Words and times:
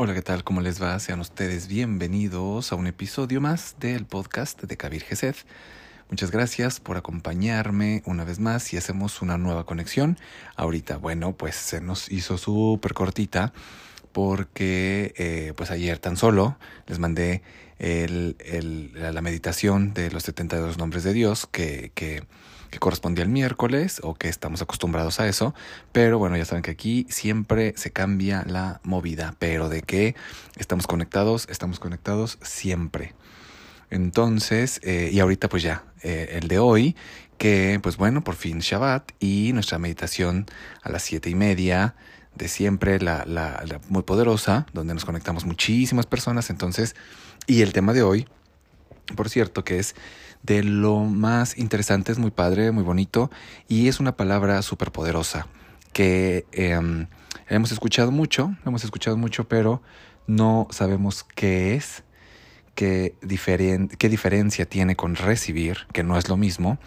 Hola, 0.00 0.14
¿qué 0.14 0.22
tal? 0.22 0.44
¿Cómo 0.44 0.60
les 0.60 0.80
va? 0.80 0.96
Sean 1.00 1.18
ustedes 1.18 1.66
bienvenidos 1.66 2.70
a 2.70 2.76
un 2.76 2.86
episodio 2.86 3.40
más 3.40 3.74
del 3.80 4.06
podcast 4.06 4.62
de 4.62 4.76
Kabir 4.76 5.02
Gesed. 5.02 5.34
Muchas 6.08 6.30
gracias 6.30 6.78
por 6.78 6.96
acompañarme 6.96 8.04
una 8.06 8.22
vez 8.22 8.38
más 8.38 8.72
y 8.72 8.76
hacemos 8.76 9.22
una 9.22 9.38
nueva 9.38 9.66
conexión. 9.66 10.16
Ahorita, 10.54 10.98
bueno, 10.98 11.32
pues 11.32 11.56
se 11.56 11.80
nos 11.80 12.12
hizo 12.12 12.38
súper 12.38 12.94
cortita 12.94 13.52
porque 14.12 15.14
eh, 15.16 15.52
pues 15.56 15.72
ayer 15.72 15.98
tan 15.98 16.16
solo 16.16 16.56
les 16.86 17.00
mandé 17.00 17.42
el, 17.80 18.36
la 18.94 19.20
meditación 19.20 19.94
de 19.94 20.12
los 20.12 20.22
72 20.22 20.78
nombres 20.78 21.02
de 21.02 21.12
Dios 21.12 21.48
que, 21.50 21.90
que, 21.96 22.22
que, 22.70 22.78
correspondía 22.78 23.24
el 23.24 23.30
miércoles 23.30 24.00
o 24.02 24.14
que 24.14 24.28
estamos 24.28 24.62
acostumbrados 24.62 25.20
a 25.20 25.28
eso, 25.28 25.54
pero 25.92 26.18
bueno, 26.18 26.36
ya 26.36 26.44
saben 26.44 26.62
que 26.62 26.70
aquí 26.70 27.06
siempre 27.08 27.74
se 27.76 27.90
cambia 27.90 28.44
la 28.46 28.80
movida, 28.82 29.34
pero 29.38 29.68
de 29.68 29.82
que 29.82 30.14
estamos 30.56 30.86
conectados, 30.86 31.46
estamos 31.50 31.80
conectados 31.80 32.38
siempre. 32.42 33.14
Entonces, 33.90 34.80
eh, 34.82 35.10
y 35.12 35.20
ahorita 35.20 35.48
pues 35.48 35.62
ya, 35.62 35.84
eh, 36.02 36.38
el 36.40 36.48
de 36.48 36.58
hoy, 36.58 36.96
que 37.38 37.80
pues 37.82 37.96
bueno, 37.96 38.22
por 38.22 38.34
fin 38.34 38.58
Shabbat 38.58 39.12
y 39.20 39.52
nuestra 39.52 39.78
meditación 39.78 40.46
a 40.82 40.90
las 40.90 41.02
siete 41.02 41.30
y 41.30 41.34
media 41.34 41.94
de 42.34 42.48
siempre, 42.48 43.00
la, 43.00 43.24
la, 43.26 43.62
la 43.66 43.80
muy 43.88 44.02
poderosa, 44.02 44.66
donde 44.72 44.94
nos 44.94 45.04
conectamos 45.04 45.44
muchísimas 45.44 46.06
personas, 46.06 46.50
entonces 46.50 46.94
y 47.48 47.62
el 47.62 47.72
tema 47.72 47.94
de 47.94 48.02
hoy, 48.02 48.28
por 49.16 49.30
cierto, 49.30 49.64
que 49.64 49.78
es 49.78 49.94
de 50.42 50.62
lo 50.62 51.00
más 51.00 51.58
interesante, 51.58 52.12
es 52.12 52.18
muy 52.18 52.30
padre, 52.30 52.72
muy 52.72 52.84
bonito, 52.84 53.30
y 53.68 53.88
es 53.88 54.00
una 54.00 54.16
palabra 54.16 54.62
súper 54.62 54.92
poderosa 54.92 55.46
que 55.92 56.46
eh, 56.52 57.06
hemos 57.48 57.72
escuchado 57.72 58.10
mucho, 58.10 58.54
hemos 58.64 58.84
escuchado 58.84 59.16
mucho, 59.16 59.48
pero 59.48 59.82
no 60.26 60.68
sabemos 60.70 61.24
qué 61.34 61.74
es, 61.74 62.04
qué, 62.74 63.14
diferen 63.22 63.88
qué 63.88 64.08
diferencia 64.08 64.66
tiene 64.66 64.94
con 64.94 65.16
recibir, 65.16 65.86
que 65.92 66.02
no 66.02 66.18
es 66.18 66.28
lo 66.28 66.36
mismo, 66.36 66.78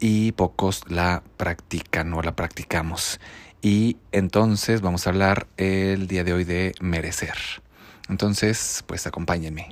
y 0.00 0.32
pocos 0.32 0.82
la 0.88 1.22
practican 1.36 2.12
o 2.14 2.22
la 2.22 2.34
practicamos. 2.34 3.20
Y 3.62 3.98
entonces 4.12 4.80
vamos 4.80 5.06
a 5.06 5.10
hablar 5.10 5.46
el 5.58 6.08
día 6.08 6.24
de 6.24 6.32
hoy 6.32 6.44
de 6.44 6.74
merecer. 6.80 7.36
Entonces, 8.08 8.82
pues 8.86 9.06
acompáñenme. 9.06 9.68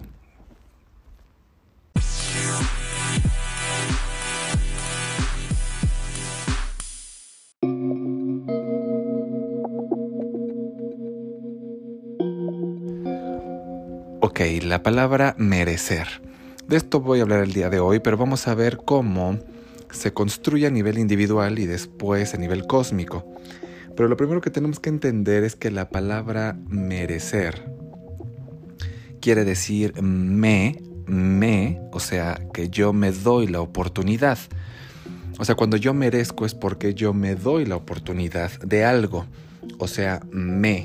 Ok, 14.28 14.40
la 14.62 14.82
palabra 14.82 15.34
merecer. 15.38 16.06
De 16.66 16.76
esto 16.76 17.00
voy 17.00 17.20
a 17.20 17.22
hablar 17.22 17.42
el 17.42 17.54
día 17.54 17.70
de 17.70 17.80
hoy, 17.80 17.98
pero 17.98 18.18
vamos 18.18 18.46
a 18.46 18.54
ver 18.54 18.76
cómo 18.76 19.38
se 19.90 20.12
construye 20.12 20.66
a 20.66 20.70
nivel 20.70 20.98
individual 20.98 21.58
y 21.58 21.64
después 21.64 22.34
a 22.34 22.36
nivel 22.36 22.66
cósmico. 22.66 23.24
Pero 23.96 24.06
lo 24.06 24.18
primero 24.18 24.42
que 24.42 24.50
tenemos 24.50 24.80
que 24.80 24.90
entender 24.90 25.44
es 25.44 25.56
que 25.56 25.70
la 25.70 25.88
palabra 25.88 26.58
merecer 26.68 27.72
quiere 29.22 29.46
decir 29.46 29.94
me, 30.02 30.76
me, 31.06 31.80
o 31.90 31.98
sea, 31.98 32.38
que 32.52 32.68
yo 32.68 32.92
me 32.92 33.12
doy 33.12 33.46
la 33.46 33.62
oportunidad. 33.62 34.38
O 35.38 35.44
sea, 35.46 35.54
cuando 35.54 35.78
yo 35.78 35.94
merezco 35.94 36.44
es 36.44 36.52
porque 36.54 36.92
yo 36.92 37.14
me 37.14 37.34
doy 37.34 37.64
la 37.64 37.76
oportunidad 37.76 38.50
de 38.60 38.84
algo. 38.84 39.24
O 39.78 39.88
sea, 39.88 40.20
me, 40.30 40.84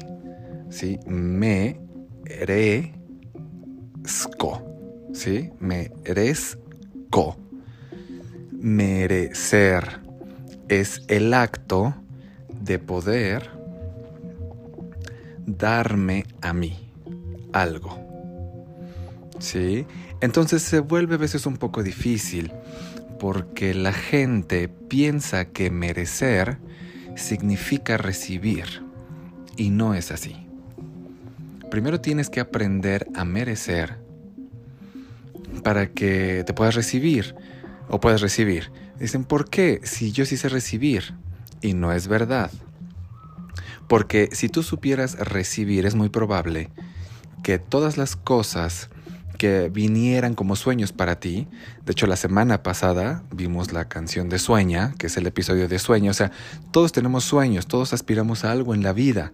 ¿sí? 0.69 0.97
Me 1.05 1.81
merezco, 4.03 4.61
¿sí? 5.13 5.49
Merezco. 5.59 7.37
Merecer 8.51 10.01
es 10.67 11.01
el 11.07 11.33
acto 11.33 11.95
de 12.61 12.79
poder 12.79 13.49
darme 15.45 16.25
a 16.41 16.53
mí 16.53 16.89
algo. 17.51 17.99
¿Sí? 19.39 19.85
Entonces 20.21 20.61
se 20.61 20.79
vuelve 20.79 21.15
a 21.15 21.17
veces 21.17 21.45
un 21.45 21.57
poco 21.57 21.83
difícil 21.83 22.51
porque 23.19 23.73
la 23.73 23.91
gente 23.91 24.69
piensa 24.69 25.45
que 25.45 25.69
merecer 25.69 26.57
significa 27.15 27.97
recibir 27.97 28.83
y 29.57 29.69
no 29.69 29.93
es 29.93 30.11
así. 30.11 30.42
Primero 31.73 31.99
tienes 31.99 32.29
que 32.29 32.39
aprender 32.39 33.07
a 33.15 33.25
merecer 33.25 33.97
para 35.63 35.87
que 35.87 36.43
te 36.45 36.53
puedas 36.53 36.75
recibir 36.75 37.33
o 37.89 37.99
puedas 37.99 38.21
recibir. 38.21 38.71
Dicen, 38.99 39.23
¿por 39.23 39.49
qué? 39.49 39.81
Si 39.81 40.11
yo 40.11 40.23
sí 40.27 40.37
sé 40.37 40.49
recibir 40.49 41.15
y 41.61 41.73
no 41.73 41.91
es 41.91 42.07
verdad. 42.07 42.51
Porque 43.87 44.29
si 44.33 44.49
tú 44.49 44.61
supieras 44.61 45.17
recibir 45.17 45.87
es 45.87 45.95
muy 45.95 46.09
probable 46.09 46.69
que 47.41 47.57
todas 47.57 47.97
las 47.97 48.15
cosas 48.15 48.91
que 49.39 49.69
vinieran 49.69 50.35
como 50.35 50.55
sueños 50.55 50.91
para 50.91 51.19
ti. 51.19 51.47
De 51.87 51.93
hecho, 51.93 52.05
la 52.05 52.17
semana 52.17 52.61
pasada 52.61 53.23
vimos 53.31 53.73
la 53.73 53.89
canción 53.89 54.29
de 54.29 54.37
Sueña, 54.37 54.93
que 54.99 55.07
es 55.07 55.17
el 55.17 55.25
episodio 55.25 55.67
de 55.67 55.79
Sueño. 55.79 56.11
O 56.11 56.13
sea, 56.13 56.31
todos 56.69 56.91
tenemos 56.91 57.23
sueños, 57.23 57.65
todos 57.65 57.93
aspiramos 57.93 58.45
a 58.45 58.51
algo 58.51 58.75
en 58.75 58.83
la 58.83 58.93
vida. 58.93 59.33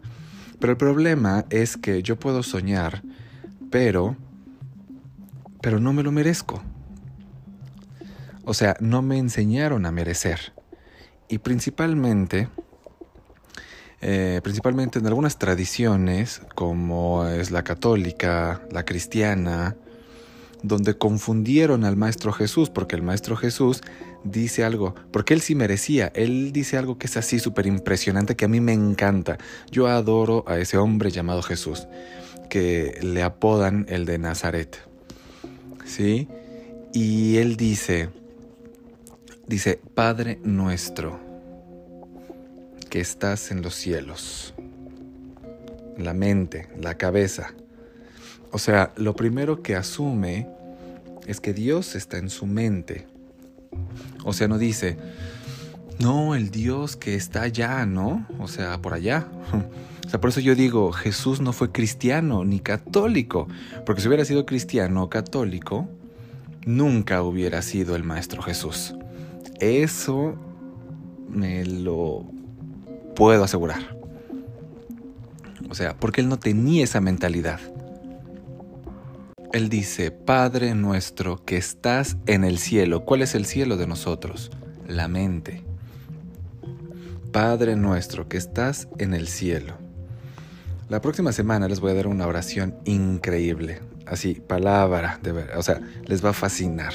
Pero 0.60 0.72
el 0.72 0.78
problema 0.78 1.46
es 1.50 1.78
que 1.78 2.04
yo 2.04 2.18
puedo 2.20 2.44
soñar, 2.44 3.02
pero... 3.72 4.16
pero 5.62 5.80
no 5.80 5.94
me 5.94 6.04
lo 6.04 6.12
merezco. 6.12 6.62
O 8.44 8.54
sea, 8.54 8.76
no 8.80 9.02
me 9.02 9.18
enseñaron 9.18 9.86
a 9.86 9.92
merecer. 9.92 10.54
Y 11.28 11.40
principalmente... 11.40 12.50
Eh, 14.02 14.40
principalmente 14.44 15.00
en 15.00 15.08
algunas 15.08 15.38
tradiciones, 15.38 16.42
como 16.56 17.28
es 17.28 17.52
la 17.52 17.64
católica, 17.64 18.62
la 18.72 18.86
cristiana, 18.86 19.76
donde 20.64 20.98
confundieron 20.98 21.86
al 21.86 21.98
Maestro 21.98 22.32
Jesús, 22.32 22.70
porque 22.70 22.96
el 22.96 23.02
Maestro 23.02 23.36
Jesús 23.36 23.82
dice 24.24 24.64
algo, 24.64 24.96
porque 25.12 25.34
él 25.34 25.42
sí 25.42 25.56
merecía, 25.56 26.12
él 26.14 26.52
dice 26.52 26.78
algo 26.78 26.98
que 26.98 27.08
es 27.08 27.18
así 27.18 27.40
súper 27.40 27.66
impresionante, 27.66 28.36
que 28.36 28.46
a 28.46 28.50
mí 28.50 28.60
me 28.60 28.74
encanta. 28.74 29.38
Yo 29.72 29.88
adoro 29.88 30.44
a 30.48 30.58
ese 30.60 30.78
hombre 30.78 31.12
llamado 31.12 31.42
Jesús, 31.42 31.88
que 32.50 33.00
le 33.02 33.24
apodan 33.24 33.86
el 33.90 34.06
de 34.06 34.18
Nazaret. 34.18 34.78
¿Sí? 35.86 36.28
Y 36.94 37.38
él 37.38 37.56
dice, 37.56 38.10
dice, 39.48 39.80
Padre 39.94 40.40
nuestro, 40.44 41.20
que 42.90 43.00
estás 43.00 43.52
en 43.52 43.62
los 43.62 43.76
cielos, 43.76 44.54
la 45.98 46.14
mente, 46.14 46.68
la 46.80 46.96
cabeza, 46.96 47.54
o 48.52 48.58
sea, 48.58 48.94
lo 48.96 49.16
primero 49.16 49.62
que 49.62 49.76
asume 49.76 50.48
es 51.28 51.40
que 51.40 51.54
Dios 51.54 51.96
está 51.96 52.18
en 52.18 52.30
su 52.30 52.46
mente. 52.46 53.08
O 54.24 54.34
sea, 54.34 54.48
no 54.48 54.58
dice, 54.58 54.98
no, 56.00 56.34
el 56.34 56.50
Dios 56.50 56.96
que 56.96 57.16
está 57.16 57.44
allá, 57.44 57.86
¿no? 57.86 58.26
O 58.40 58.48
sea, 58.48 58.82
por 58.82 58.94
allá. 58.94 59.28
O 60.10 60.12
sea, 60.12 60.20
por 60.20 60.32
eso 60.32 60.40
yo 60.40 60.56
digo, 60.56 60.92
Jesús 60.92 61.40
no 61.40 61.54
fue 61.54 61.72
cristiano 61.72 62.44
ni 62.44 62.60
católico, 62.60 63.48
porque 63.86 64.02
si 64.02 64.08
hubiera 64.08 64.26
sido 64.26 64.44
cristiano 64.44 65.04
o 65.04 65.10
católico, 65.12 65.88
nunca 66.66 67.22
hubiera 67.22 67.62
sido 67.62 67.96
el 67.96 68.04
Maestro 68.04 68.42
Jesús. 68.42 68.96
Eso 69.60 70.34
me 71.30 71.64
lo 71.64 72.26
puedo 73.16 73.44
asegurar. 73.44 73.96
O 75.70 75.76
sea, 75.76 75.96
porque 75.96 76.22
él 76.22 76.28
no 76.28 76.40
tenía 76.40 76.84
esa 76.84 77.02
mentalidad. 77.02 77.60
Él 79.52 79.70
dice, 79.70 80.12
Padre 80.12 80.76
nuestro 80.76 81.44
que 81.44 81.58
estás 81.58 82.18
en 82.28 82.44
el 82.44 82.60
cielo. 82.60 83.04
¿Cuál 83.04 83.24
es 83.24 83.34
el 83.34 83.46
cielo 83.46 83.78
de 83.78 83.88
nosotros? 83.88 84.52
La 84.88 85.08
mente. 85.08 85.64
Padre 87.32 87.76
nuestro 87.76 88.30
que 88.30 88.38
estás 88.38 88.88
en 89.00 89.16
el 89.16 89.28
cielo. 89.28 89.78
La 90.88 91.02
próxima 91.02 91.32
semana 91.32 91.68
les 91.68 91.80
voy 91.80 91.92
a 91.92 91.96
dar 91.96 92.06
una 92.06 92.28
oración 92.28 92.76
increíble. 92.86 93.82
Así, 94.06 94.36
palabra, 94.36 95.20
de 95.24 95.32
ver, 95.32 95.58
o 95.58 95.64
sea, 95.64 95.82
les 96.06 96.24
va 96.24 96.30
a 96.30 96.34
fascinar. 96.34 96.94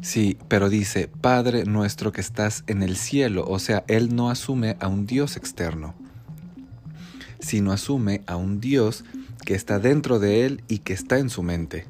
Sí, 0.00 0.38
pero 0.48 0.70
dice, 0.70 1.08
Padre 1.08 1.64
nuestro 1.64 2.12
que 2.12 2.20
estás 2.22 2.64
en 2.66 2.82
el 2.82 2.96
cielo, 2.96 3.44
o 3.46 3.58
sea, 3.58 3.84
Él 3.88 4.14
no 4.14 4.30
asume 4.30 4.76
a 4.80 4.88
un 4.88 5.04
Dios 5.04 5.36
externo, 5.36 5.94
sino 7.40 7.72
asume 7.72 8.22
a 8.26 8.36
un 8.36 8.60
Dios 8.60 9.04
que 9.46 9.54
está 9.54 9.78
dentro 9.78 10.18
de 10.18 10.44
él 10.44 10.64
y 10.68 10.80
que 10.80 10.92
está 10.92 11.18
en 11.18 11.30
su 11.30 11.42
mente. 11.42 11.86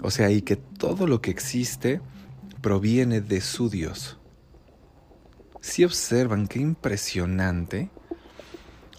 O 0.00 0.10
sea, 0.10 0.30
y 0.30 0.42
que 0.42 0.54
todo 0.54 1.08
lo 1.08 1.20
que 1.20 1.32
existe 1.32 2.00
proviene 2.62 3.20
de 3.20 3.40
su 3.40 3.68
Dios. 3.68 4.16
Si 5.60 5.84
observan 5.84 6.46
qué 6.46 6.60
impresionante, 6.60 7.90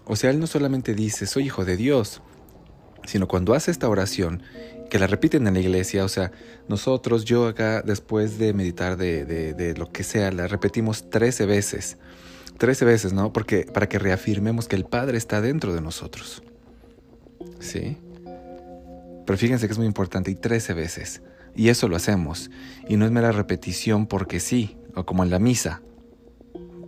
o 0.03 0.17
sea, 0.17 0.29
él 0.29 0.39
no 0.41 0.45
solamente 0.45 0.94
dice, 0.94 1.25
soy 1.25 1.45
hijo 1.45 1.63
de 1.63 1.77
Dios, 1.77 2.21
sino 3.05 3.29
cuando 3.29 3.53
hace 3.53 3.71
esta 3.71 3.88
oración, 3.88 4.44
que 4.89 4.99
la 4.99 5.07
repiten 5.07 5.47
en 5.47 5.53
la 5.53 5.61
iglesia, 5.61 6.03
o 6.03 6.09
sea, 6.09 6.33
nosotros, 6.67 7.23
yo 7.23 7.47
acá, 7.47 7.81
después 7.81 8.38
de 8.38 8.53
meditar 8.53 8.97
de, 8.97 9.23
de, 9.25 9.73
lo 9.75 9.89
que 9.89 10.03
sea, 10.03 10.31
la 10.33 10.47
repetimos 10.47 11.09
13 11.09 11.45
veces. 11.45 11.97
13 12.57 12.83
veces, 12.83 13.13
¿no? 13.13 13.31
Porque 13.31 13.65
para 13.73 13.88
que 13.88 13.99
reafirmemos 13.99 14.67
que 14.67 14.75
el 14.75 14.83
Padre 14.83 15.17
está 15.17 15.39
dentro 15.39 15.73
de 15.73 15.79
nosotros. 15.79 16.44
¿Sí? 17.59 17.97
Pero 19.25 19.37
fíjense 19.37 19.67
que 19.67 19.73
es 19.73 19.77
muy 19.77 19.87
importante, 19.87 20.31
y 20.31 20.35
13 20.35 20.73
veces. 20.73 21.21
Y 21.55 21.69
eso 21.69 21.87
lo 21.87 21.95
hacemos. 21.95 22.49
Y 22.87 22.97
no 22.97 23.05
es 23.05 23.11
mera 23.11 23.31
repetición 23.31 24.07
porque 24.07 24.39
sí, 24.39 24.77
o 24.95 25.05
como 25.05 25.23
en 25.23 25.29
la 25.29 25.39
misa, 25.39 25.81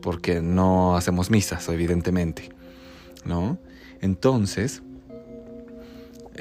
porque 0.01 0.41
no 0.41 0.95
hacemos 0.95 1.29
misas, 1.29 1.67
evidentemente. 1.69 2.49
¿No? 3.25 3.59
Entonces, 4.01 4.81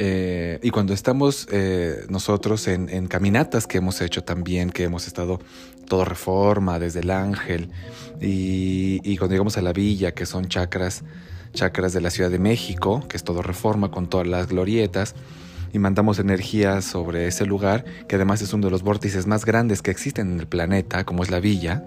eh, 0.01 0.61
y 0.63 0.71
cuando 0.71 0.95
estamos 0.95 1.49
eh, 1.51 2.07
nosotros 2.09 2.69
en, 2.69 3.09
caminatas 3.09 3.67
que 3.67 3.79
hemos 3.79 4.01
hecho 4.01 4.23
también, 4.23 4.71
que 4.71 4.85
hemos 4.85 5.09
estado 5.09 5.41
todo 5.89 6.05
reforma, 6.05 6.79
desde 6.79 7.01
el 7.01 7.11
ángel, 7.11 7.71
y, 8.21 9.17
cuando 9.17 9.35
llegamos 9.35 9.59
a 9.59 9.63
la 9.63 9.73
villa, 9.73 10.13
que 10.13 10.25
son 10.25 10.47
chacras, 10.47 11.03
chacras 11.53 11.93
de 11.93 12.01
la 12.01 12.11
Ciudad 12.11 12.31
de 12.31 12.39
México, 12.39 13.05
que 13.09 13.17
es 13.17 13.25
todo 13.25 13.43
reforma 13.43 13.91
con 13.91 14.09
todas 14.09 14.27
las 14.27 14.49
glorietas, 14.49 15.15
y 15.73 15.79
mandamos 15.79 16.19
energía 16.19 16.81
sobre 16.81 17.27
ese 17.27 17.45
lugar, 17.45 17.85
que 18.09 18.17
además 18.17 18.43
es 18.43 18.53
uno 18.53 18.67
de 18.67 18.71
los 18.71 18.83
vórtices 18.83 19.27
más 19.27 19.45
grandes 19.45 19.83
que 19.83 19.91
existen 19.91 20.33
en 20.33 20.41
el 20.41 20.47
planeta, 20.47 21.05
como 21.05 21.23
es 21.23 21.31
la 21.31 21.41
villa, 21.41 21.85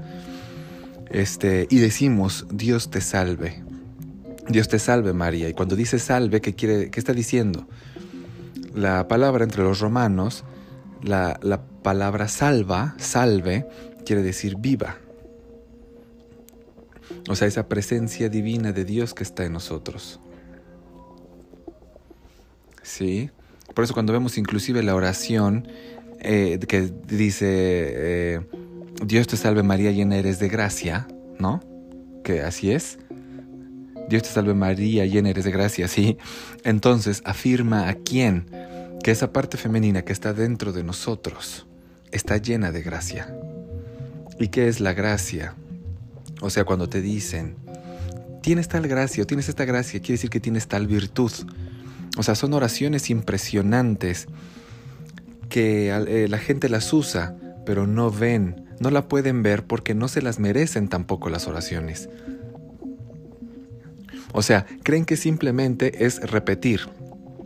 este, 1.10 1.68
y 1.70 1.80
decimos, 1.80 2.46
Dios 2.52 2.90
te 2.90 3.02
salve. 3.02 3.64
Dios 4.48 4.68
te 4.68 4.80
salve 4.80 5.14
María. 5.14 5.50
Y 5.50 5.54
cuando 5.54 5.76
dice 5.76 6.00
salve, 6.00 6.42
¿qué, 6.42 6.54
quiere, 6.54 6.90
qué 6.90 7.00
está 7.00 7.14
diciendo? 7.14 7.68
La 8.74 9.08
palabra 9.08 9.44
entre 9.44 9.64
los 9.64 9.80
romanos, 9.80 10.44
la 11.04 11.40
palabra 11.84 12.28
salva, 12.28 12.96
salve, 12.98 13.66
quiere 14.06 14.22
decir 14.22 14.56
viva. 14.58 15.01
O 17.30 17.36
sea, 17.36 17.48
esa 17.48 17.68
presencia 17.68 18.30
divina 18.30 18.72
de 18.72 18.86
Dios 18.86 19.14
que 19.14 19.24
está 19.24 19.46
en 19.46 19.54
nosotros. 19.54 20.20
¿Sí? 22.82 23.30
Por 23.74 23.84
eso 23.84 23.94
cuando 23.94 24.14
vemos 24.14 24.38
inclusive 24.38 24.84
la 24.84 24.96
oración 24.96 25.68
eh, 26.20 26.60
que 26.68 26.92
dice, 27.08 27.48
eh, 27.50 28.42
Dios 29.06 29.28
te 29.28 29.38
salve 29.38 29.64
María, 29.64 29.92
llena 29.92 30.18
eres 30.18 30.40
de 30.40 30.50
gracia, 30.50 31.08
¿no? 31.40 31.62
Que 32.24 32.42
así 32.42 32.72
es. 32.72 33.00
Dios 34.10 34.24
te 34.24 34.30
salve 34.30 34.54
María, 34.54 35.06
llena 35.06 35.30
eres 35.30 35.46
de 35.46 35.52
gracia, 35.52 35.88
sí. 35.88 36.18
Entonces 36.64 37.22
afirma 37.26 37.88
a 37.88 37.94
quién 37.96 38.46
que 39.04 39.12
esa 39.12 39.32
parte 39.32 39.58
femenina 39.58 40.04
que 40.04 40.14
está 40.14 40.34
dentro 40.34 40.74
de 40.74 40.84
nosotros 40.84 41.66
está 42.12 42.38
llena 42.38 42.72
de 42.72 42.84
gracia. 42.84 43.34
¿Y 44.38 44.50
qué 44.50 44.68
es 44.68 44.80
la 44.80 44.94
gracia? 44.94 45.56
O 46.42 46.50
sea, 46.50 46.66
cuando 46.66 46.90
te 46.90 47.02
dicen, 47.02 47.56
tienes 48.42 48.68
tal 48.68 48.88
gracia 48.88 49.24
o 49.24 49.28
tienes 49.28 49.48
esta 49.48 49.64
gracia, 49.64 50.00
quiere 50.00 50.14
decir 50.14 50.30
que 50.30 50.40
tienes 50.40 50.68
tal 50.68 50.88
virtud. 50.88 51.32
O 52.18 52.24
sea, 52.24 52.36
son 52.36 52.54
oraciones 52.54 53.10
impresionantes 53.10 54.28
que 55.50 55.90
eh, 55.90 56.28
la 56.28 56.38
gente 56.40 56.68
las 56.68 56.92
usa, 56.92 57.36
pero 57.66 57.88
no 57.88 58.12
ven, 58.12 58.66
no 58.80 58.90
la 58.90 59.08
pueden 59.08 59.44
ver 59.44 59.64
porque 59.64 59.94
no 59.94 60.08
se 60.08 60.22
las 60.22 60.40
merecen 60.40 60.90
tampoco 60.90 61.30
las 61.30 61.48
oraciones. 61.48 62.10
O 64.34 64.42
sea, 64.42 64.66
creen 64.84 65.06
que 65.06 65.18
simplemente 65.18 66.06
es 66.06 66.22
repetir, 66.22 66.82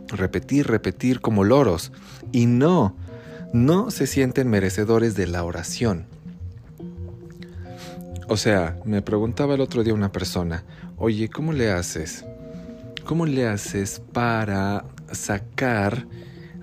repetir, 0.08 0.66
repetir 0.66 1.20
como 1.20 1.44
loros. 1.44 1.92
Y 2.32 2.46
no, 2.46 2.96
no 3.52 3.90
se 3.90 4.06
sienten 4.06 4.48
merecedores 4.48 5.14
de 5.14 5.26
la 5.26 5.42
oración. 5.42 6.06
O 8.28 8.36
sea, 8.36 8.76
me 8.84 9.02
preguntaba 9.02 9.54
el 9.54 9.60
otro 9.60 9.84
día 9.84 9.94
una 9.94 10.10
persona, 10.10 10.64
oye, 10.96 11.28
¿cómo 11.28 11.52
le 11.52 11.70
haces? 11.70 12.24
¿Cómo 13.04 13.24
le 13.24 13.46
haces 13.46 14.02
para 14.12 14.84
sacar 15.12 16.08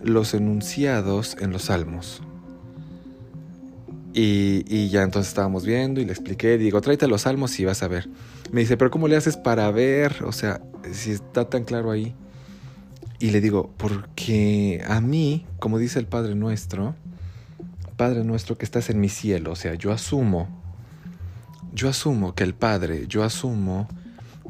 los 0.04 0.33
enunciados 0.33 1.38
en 1.39 1.54
los 1.54 1.63
salmos? 1.63 2.21
Y, 4.13 4.89
ya 4.89 5.04
entonces 5.04 5.30
estábamos 5.30 5.65
viendo 5.65 6.01
y 6.01 6.06
le 6.06 6.12
expliqué, 6.12 6.57
digo, 6.57 6.81
tráete 6.81 7.07
los 7.07 7.21
salmos 7.21 7.57
y 7.60 7.65
vas 7.65 7.81
a 7.81 7.88
ver. 7.88 8.10
Me 8.51 8.60
dice, 8.60 8.75
pero 8.75 8.92
¿cómo 8.92 9.07
le 9.07 9.15
haces 9.15 9.38
para 9.38 9.71
ver? 9.71 10.24
O 10.25 10.33
sea, 10.33 10.62
si 10.92 11.12
está 11.12 11.50
tan 11.50 11.63
claro 11.63 11.92
ahí. 11.92 12.13
Y 13.19 13.31
le 13.31 13.39
digo, 13.39 13.74
porque 13.77 14.83
a 14.86 15.00
mí, 15.00 15.45
como 15.60 15.80
dice 15.80 15.98
el 15.98 16.07
Padre 16.07 16.36
Nuestro, 16.36 16.94
Padre 17.95 18.25
Nuestro 18.25 18.57
que 18.57 18.65
estás 18.65 18.89
en 18.89 19.00
mi 19.00 19.07
cielo, 19.07 19.54
o 19.54 19.56
sea, 19.56 19.75
yo 19.75 19.94
asumo, 19.94 20.62
yo 21.74 21.90
asumo 21.90 22.36
que 22.36 22.44
el 22.44 22.54
Padre, 22.54 23.08
yo 23.08 23.24
asumo 23.24 23.88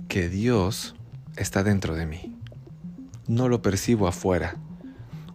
que 0.10 0.28
Dios 0.28 0.94
está 1.38 1.64
dentro 1.64 1.96
de 1.96 2.06
mí. 2.06 2.36
No 3.28 3.48
lo 3.48 3.62
percibo 3.62 4.08
afuera. 4.08 4.58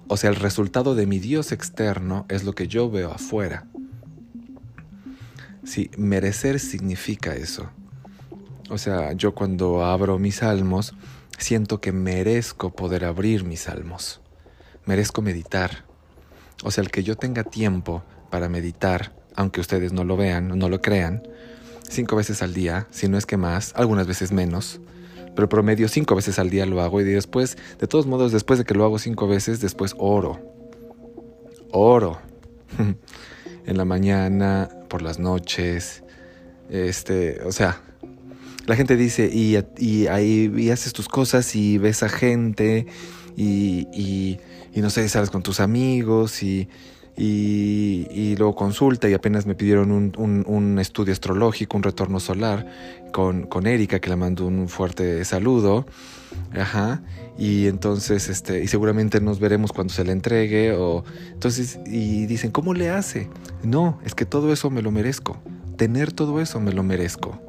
O 0.06 0.17
sea, 0.17 0.31
el 0.31 0.37
resultado 0.37 0.94
de 0.94 1.06
mi 1.06 1.19
Dios 1.19 1.50
externo 1.50 2.26
es 2.29 2.44
lo 2.44 2.55
que 2.55 2.69
yo 2.69 2.90
veo 2.90 3.11
afuera. 3.11 3.67
Sí, 5.64 5.90
merecer 5.96 6.61
significa 6.61 7.35
eso. 7.35 7.70
O 8.70 8.76
sea, 8.76 9.12
yo 9.14 9.35
cuando 9.35 9.85
abro 9.85 10.19
mis 10.19 10.37
salmos, 10.37 10.94
siento 11.38 11.81
que 11.81 11.93
merezco 11.93 12.75
poder 12.75 13.06
abrir 13.06 13.44
mis 13.44 13.61
salmos. 13.61 14.20
Merezco 14.85 15.23
meditar. 15.23 15.85
O 16.64 16.70
sea, 16.70 16.85
el 16.85 16.90
que 16.90 17.02
yo 17.02 17.17
tenga 17.17 17.44
tiempo 17.44 18.02
para 18.31 18.50
meditar, 18.50 19.14
aunque 19.37 19.61
ustedes 19.61 19.93
no 19.93 20.05
lo 20.05 20.17
vean, 20.19 20.58
no 20.58 20.69
lo 20.69 20.82
crean, 20.82 21.23
cinco 21.88 22.17
veces 22.17 22.43
al 22.43 22.55
día, 22.55 22.87
si 22.90 23.08
no 23.08 23.19
es 23.19 23.26
que 23.26 23.37
más, 23.37 23.73
algunas 23.76 24.06
veces 24.06 24.32
menos, 24.32 24.81
pero 25.35 25.49
promedio 25.49 25.88
cinco 25.88 26.14
veces 26.14 26.38
al 26.38 26.50
día 26.50 26.67
lo 26.67 26.81
hago 26.81 27.00
y 27.00 27.05
después, 27.05 27.56
de 27.79 27.87
todos 27.87 28.06
modos, 28.06 28.32
después 28.32 28.58
de 28.58 28.64
que 28.64 28.75
lo 28.75 28.85
hago 28.85 28.99
cinco 28.99 29.29
veces, 29.29 29.61
después 29.61 29.94
oro. 29.99 30.40
Oro. 31.70 32.19
en 33.67 33.76
la 33.76 33.85
mañana, 33.85 34.69
por 34.88 35.02
las 35.02 35.19
noches, 35.19 36.02
este, 36.70 37.40
o 37.43 37.52
sea, 37.52 37.81
la 38.67 38.76
gente 38.76 38.96
dice, 38.96 39.31
y, 39.32 39.56
ahí 40.06 40.70
haces 40.70 40.93
tus 40.93 41.08
cosas 41.08 41.55
y 41.55 41.79
ves 41.79 42.02
a 42.02 42.08
gente 42.08 42.87
y, 43.37 43.87
y, 43.92 44.40
y 44.75 44.80
no 44.80 44.90
sé, 44.90 45.09
sales 45.09 45.30
con 45.30 45.42
tus 45.42 45.61
amigos 45.61 46.42
y, 46.42 46.68
y, 47.20 48.37
luego 48.37 48.54
consulta 48.54 49.08
y 49.08 49.14
apenas 49.14 49.44
me 49.44 49.56
pidieron 49.56 49.90
un, 49.90 50.78
estudio 50.78 51.12
astrológico, 51.12 51.76
un 51.76 51.82
retorno 51.82 52.20
solar 52.20 52.66
con, 53.12 53.46
con 53.46 53.66
Erika, 53.66 53.98
que 53.98 54.08
le 54.08 54.16
mando 54.16 54.46
un 54.46 54.68
fuerte 54.68 55.25
saludo. 55.25 55.84
Ajá. 56.52 57.02
Y 57.37 57.66
entonces, 57.66 58.28
este, 58.28 58.62
y 58.62 58.68
seguramente 58.68 59.20
nos 59.20 59.40
veremos 59.40 59.72
cuando 59.72 59.92
se 59.92 60.04
le 60.04 60.12
entregue. 60.12 60.72
O, 60.72 61.04
entonces, 61.32 61.80
y 61.87 62.26
dicen, 62.26 62.52
¿cómo 62.52 62.72
le 62.72 62.90
hace? 62.90 63.28
No, 63.64 63.98
es 64.04 64.14
que 64.14 64.25
todo 64.25 64.52
eso 64.52 64.70
me 64.70 64.82
lo 64.82 64.92
merezco. 64.92 65.38
Tener 65.76 66.12
todo 66.12 66.40
eso 66.40 66.60
me 66.60 66.72
lo 66.72 66.84
merezco. 66.84 67.40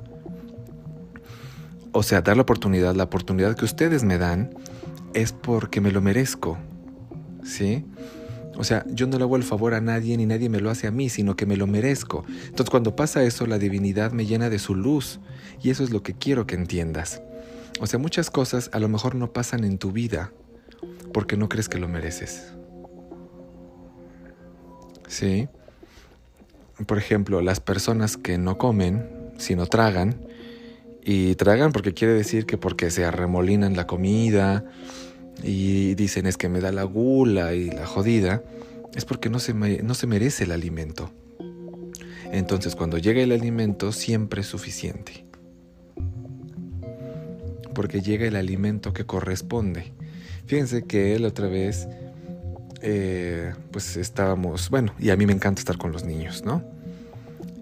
O 1.92 2.02
sea, 2.02 2.22
dar 2.22 2.38
la 2.38 2.44
oportunidad, 2.44 2.96
la 2.96 3.04
oportunidad 3.04 3.56
que 3.56 3.66
ustedes 3.66 4.04
me 4.04 4.18
dan 4.18 4.50
es 5.14 5.32
porque 5.32 5.80
me 5.80 5.92
lo 5.92 6.02
merezco. 6.02 6.58
¿Sí? 7.44 7.86
O 8.60 8.66
sea, 8.66 8.86
yo 8.90 9.08
no 9.08 9.18
le 9.18 9.24
hago 9.24 9.38
el 9.38 9.44
favor 9.44 9.74
a 9.74 9.80
nadie 9.80 10.18
ni 10.18 10.26
nadie 10.26 10.50
me 10.50 10.60
lo 10.60 10.70
hace 10.70 10.86
a 10.86 10.92
mí, 10.92 11.08
sino 11.08 11.38
que 11.38 11.46
me 11.46 11.56
lo 11.56 11.66
merezco. 11.66 12.26
Entonces 12.28 12.70
cuando 12.70 12.94
pasa 12.94 13.24
eso, 13.24 13.46
la 13.46 13.58
divinidad 13.58 14.12
me 14.12 14.26
llena 14.26 14.50
de 14.50 14.60
su 14.60 14.76
luz. 14.76 15.22
Y 15.64 15.70
eso 15.70 15.82
es 15.82 15.92
lo 15.92 16.04
que 16.04 16.14
quiero 16.14 16.46
que 16.46 16.56
entiendas. 16.56 17.22
O 17.80 17.88
sea, 17.88 18.00
muchas 18.00 18.30
cosas 18.30 18.70
a 18.74 18.80
lo 18.80 18.90
mejor 18.90 19.16
no 19.16 19.32
pasan 19.32 19.64
en 19.64 19.78
tu 19.78 19.94
vida 19.94 20.34
porque 21.14 21.38
no 21.38 21.48
crees 21.48 21.70
que 21.70 21.80
lo 21.80 21.88
mereces. 21.88 22.54
¿Sí? 25.08 25.48
Por 26.86 26.98
ejemplo, 26.98 27.40
las 27.42 27.62
personas 27.62 28.18
que 28.18 28.38
no 28.38 28.58
comen, 28.58 29.10
sino 29.38 29.68
tragan, 29.68 30.28
y 31.02 31.36
tragan 31.36 31.72
porque 31.72 31.94
quiere 31.94 32.14
decir 32.14 32.46
que 32.46 32.58
porque 32.58 32.92
se 32.92 33.06
arremolinan 33.06 33.78
la 33.78 33.88
comida, 33.88 34.66
y 35.44 35.96
dicen 35.96 36.26
es 36.26 36.38
que 36.38 36.50
me 36.50 36.60
da 36.60 36.72
la 36.72 36.84
gula 36.84 37.54
y 37.54 37.70
la 37.70 37.86
jodida, 37.86 38.44
es 38.96 39.06
porque 39.06 39.30
no 39.30 39.40
se, 39.40 39.54
no 39.54 39.94
se 39.94 40.08
merece 40.08 40.44
el 40.44 40.52
alimento. 40.52 41.12
Entonces 42.32 42.76
cuando 42.76 42.98
llega 42.98 43.22
el 43.22 43.32
alimento 43.32 43.92
siempre 43.92 44.42
es 44.42 44.48
suficiente. 44.48 45.26
Porque 47.74 48.02
llega 48.02 48.28
el 48.28 48.36
alimento 48.36 48.94
que 48.94 49.06
corresponde. 49.06 49.94
Fíjense 50.46 50.84
que 50.84 51.16
él 51.16 51.26
otra 51.26 51.48
vez, 51.48 51.88
eh, 52.82 53.54
pues 53.72 53.96
estábamos, 53.98 54.70
bueno, 54.70 54.94
y 55.00 55.12
a 55.12 55.16
mí 55.16 55.26
me 55.26 55.34
encanta 55.34 55.60
estar 55.60 55.78
con 55.78 55.92
los 55.92 56.04
niños, 56.04 56.44
¿no? 56.44 56.64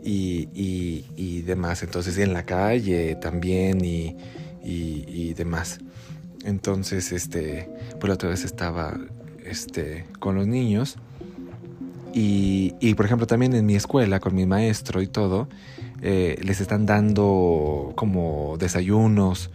Y, 0.03 0.47
y, 0.53 1.41
demás, 1.41 1.83
entonces 1.83 2.17
en 2.17 2.31
la 2.31 2.43
calle 2.43 3.15
también 3.15 3.83
y, 3.83 4.15
y 4.63 5.33
demás. 5.33 5.79
Entonces, 6.43 7.11
este, 7.11 7.69
pues 7.99 8.07
la 8.07 8.13
otra 8.15 8.29
vez 8.29 8.43
estaba 8.43 8.97
este, 9.43 10.05
con 10.19 10.35
los 10.35 10.47
niños 10.47 10.97
y, 12.13 12.73
y, 12.79 12.95
por 12.95 13.05
ejemplo 13.05 13.27
también 13.27 13.53
en 13.53 13.65
mi 13.65 13.75
escuela 13.75 14.19
con 14.19 14.33
mi 14.33 14.45
maestro 14.45 15.01
y 15.01 15.07
todo, 15.07 15.47
eh, 16.01 16.39
les 16.43 16.61
están 16.61 16.85
dando 16.85 17.93
como 17.95 18.55
desayunos 18.59 19.49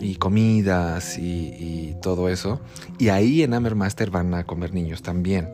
y 0.00 0.16
comidas 0.16 1.18
y, 1.18 1.94
todo 2.02 2.28
eso. 2.28 2.60
Y 2.98 3.10
ahí 3.10 3.44
en 3.44 3.50
Master 3.76 4.10
van 4.10 4.34
a 4.34 4.44
comer 4.44 4.74
niños 4.74 5.02
también. 5.02 5.52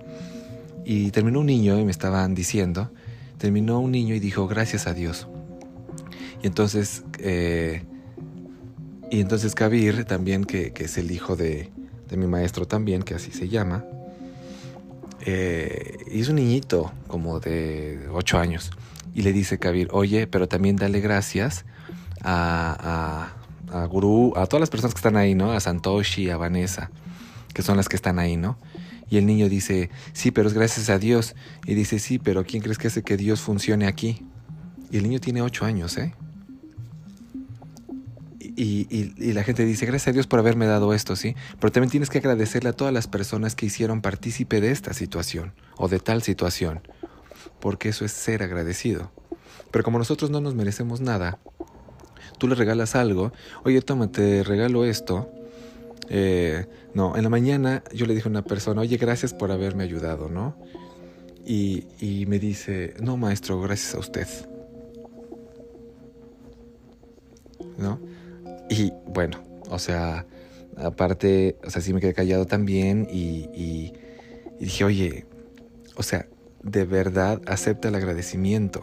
Y 0.87 1.11
terminó 1.11 1.41
un 1.41 1.47
niño 1.47 1.79
y 1.79 1.85
me 1.85 1.91
estaban 1.91 2.35
diciendo, 2.35 2.91
terminó 3.37 3.81
un 3.81 3.93
niño 3.93 4.15
y 4.15 4.19
dijo 4.19 4.49
gracias 4.49 4.87
a 4.87 4.95
Dios. 4.95 5.29
Y 6.43 6.47
entonces, 6.47 7.05
eh, 7.19 7.83
y 9.11 9.21
entonces 9.21 9.55
Kabir 9.55 10.05
también, 10.05 10.45
que, 10.45 10.73
que, 10.73 10.85
es 10.85 10.99
el 10.99 11.11
hijo 11.11 11.37
de, 11.37 11.71
de 12.09 12.17
mi 12.17 12.27
maestro 12.27 12.67
también, 12.67 13.03
que 13.03 13.15
así 13.15 13.31
se 13.31 13.49
llama, 13.49 13.85
eh, 15.21 15.99
es 16.11 16.29
un 16.29 16.37
niñito 16.37 16.93
como 17.07 17.41
de 17.41 18.09
8 18.13 18.39
años 18.39 18.71
y 19.15 19.23
le 19.23 19.33
dice 19.33 19.59
Kabir, 19.59 19.89
oye, 19.93 20.27
pero 20.27 20.49
también 20.49 20.77
dale 20.77 21.01
gracias 21.01 21.65
a, 22.23 23.33
a, 23.73 23.81
a, 23.81 23.85
Guru, 23.87 24.33
a 24.37 24.47
todas 24.47 24.61
las 24.61 24.71
personas 24.71 24.95
que 24.95 24.99
están 24.99 25.17
ahí, 25.17 25.35
¿no? 25.35 25.53
A 25.53 25.61
Santoshi, 25.61 26.31
a 26.31 26.37
Vanessa, 26.37 26.91
que 27.53 27.63
son 27.63 27.77
las 27.77 27.89
que 27.89 27.97
están 27.97 28.19
ahí, 28.19 28.37
¿no? 28.37 28.59
Y 29.11 29.17
el 29.17 29.27
niño 29.27 29.49
dice, 29.49 29.91
sí, 30.13 30.31
pero 30.31 30.49
es 30.49 30.55
gracias 30.55 30.91
a 30.91 30.99
Dios. 30.99 31.35
Y 31.67 31.75
dice, 31.75 31.99
sí, 31.99 32.19
pero 32.19 32.45
¿quién 32.45 32.63
crees 32.63 32.79
que 32.79 32.89
hace 32.89 33.03
que 33.03 33.17
Dios 33.17 33.41
funcione 33.41 33.87
aquí? 33.87 34.23
Y 34.91 34.99
el 34.99 35.03
niño 35.03 35.19
tiene 35.19 35.43
8 35.43 35.65
años, 35.65 35.97
¿eh? 35.97 36.15
Y, 38.61 38.89
y, 38.91 39.15
y, 39.17 39.35
la 39.35 39.45
gente 39.45 39.65
dice, 39.65 39.87
gracias 39.87 40.09
a 40.09 40.13
Dios 40.13 40.27
por 40.27 40.41
haberme 40.41 40.67
dado 40.67 40.93
esto, 40.93 41.15
¿sí? 41.15 41.37
Pero 41.61 41.71
también 41.71 41.93
tienes 41.93 42.11
que 42.11 42.19
agradecerle 42.19 42.71
a 42.71 42.73
todas 42.73 42.93
las 42.93 43.07
personas 43.07 43.55
que 43.55 43.67
hicieron 43.67 44.03
partícipe 44.03 44.61
de 44.61 44.73
esta 44.73 44.95
situación 44.95 45.53
o 45.77 45.87
de 45.87 46.01
tal 46.01 46.23
situación, 46.25 46.81
porque 47.61 47.91
eso 47.91 48.05
es 48.05 48.11
ser 48.11 48.43
agradecido. 48.43 49.13
Pero 49.71 49.85
como 49.85 49.99
nosotros 49.99 50.33
no 50.33 50.41
nos 50.41 50.57
merecemos 50.57 51.01
nada, 51.01 51.39
tú 52.39 52.49
le 52.49 52.57
regalas 52.57 52.97
algo, 52.97 53.33
oye, 53.63 53.81
toma, 53.81 54.11
te 54.11 54.43
regalo 54.43 54.85
esto. 54.85 55.31
Eh, 56.09 56.67
no, 56.95 57.17
en 57.17 57.23
la 57.23 57.31
mañana 57.31 57.85
yo 57.95 58.07
le 58.07 58.15
dije 58.17 58.27
a 58.27 58.31
una 58.33 58.43
persona, 58.43 58.81
oye, 58.81 58.97
gracias 58.97 59.35
por 59.35 59.53
haberme 59.53 59.85
ayudado, 59.85 60.29
¿no? 60.29 60.57
Y, 61.47 61.87
y 62.01 62.27
me 62.27 62.41
dice, 62.41 62.95
no, 63.01 63.17
maestro, 63.17 63.61
gracias 63.61 63.95
a 63.95 64.01
usted. 64.01 64.27
¿No? 67.77 68.01
Y 68.69 68.93
bueno, 69.07 69.43
o 69.71 69.79
sea, 69.79 70.27
aparte, 70.77 71.57
o 71.65 71.71
sea, 71.71 71.83
sí 71.83 71.93
me 71.93 72.01
quedé 72.01 72.15
callado 72.15 72.47
también 72.47 73.07
y, 73.11 73.93
dije, 74.61 74.85
oye, 74.85 75.27
o 75.97 76.03
sea, 76.03 76.27
de 76.63 76.85
verdad 76.85 77.41
acepta 77.47 77.89
el 77.89 77.95
agradecimiento. 77.95 78.83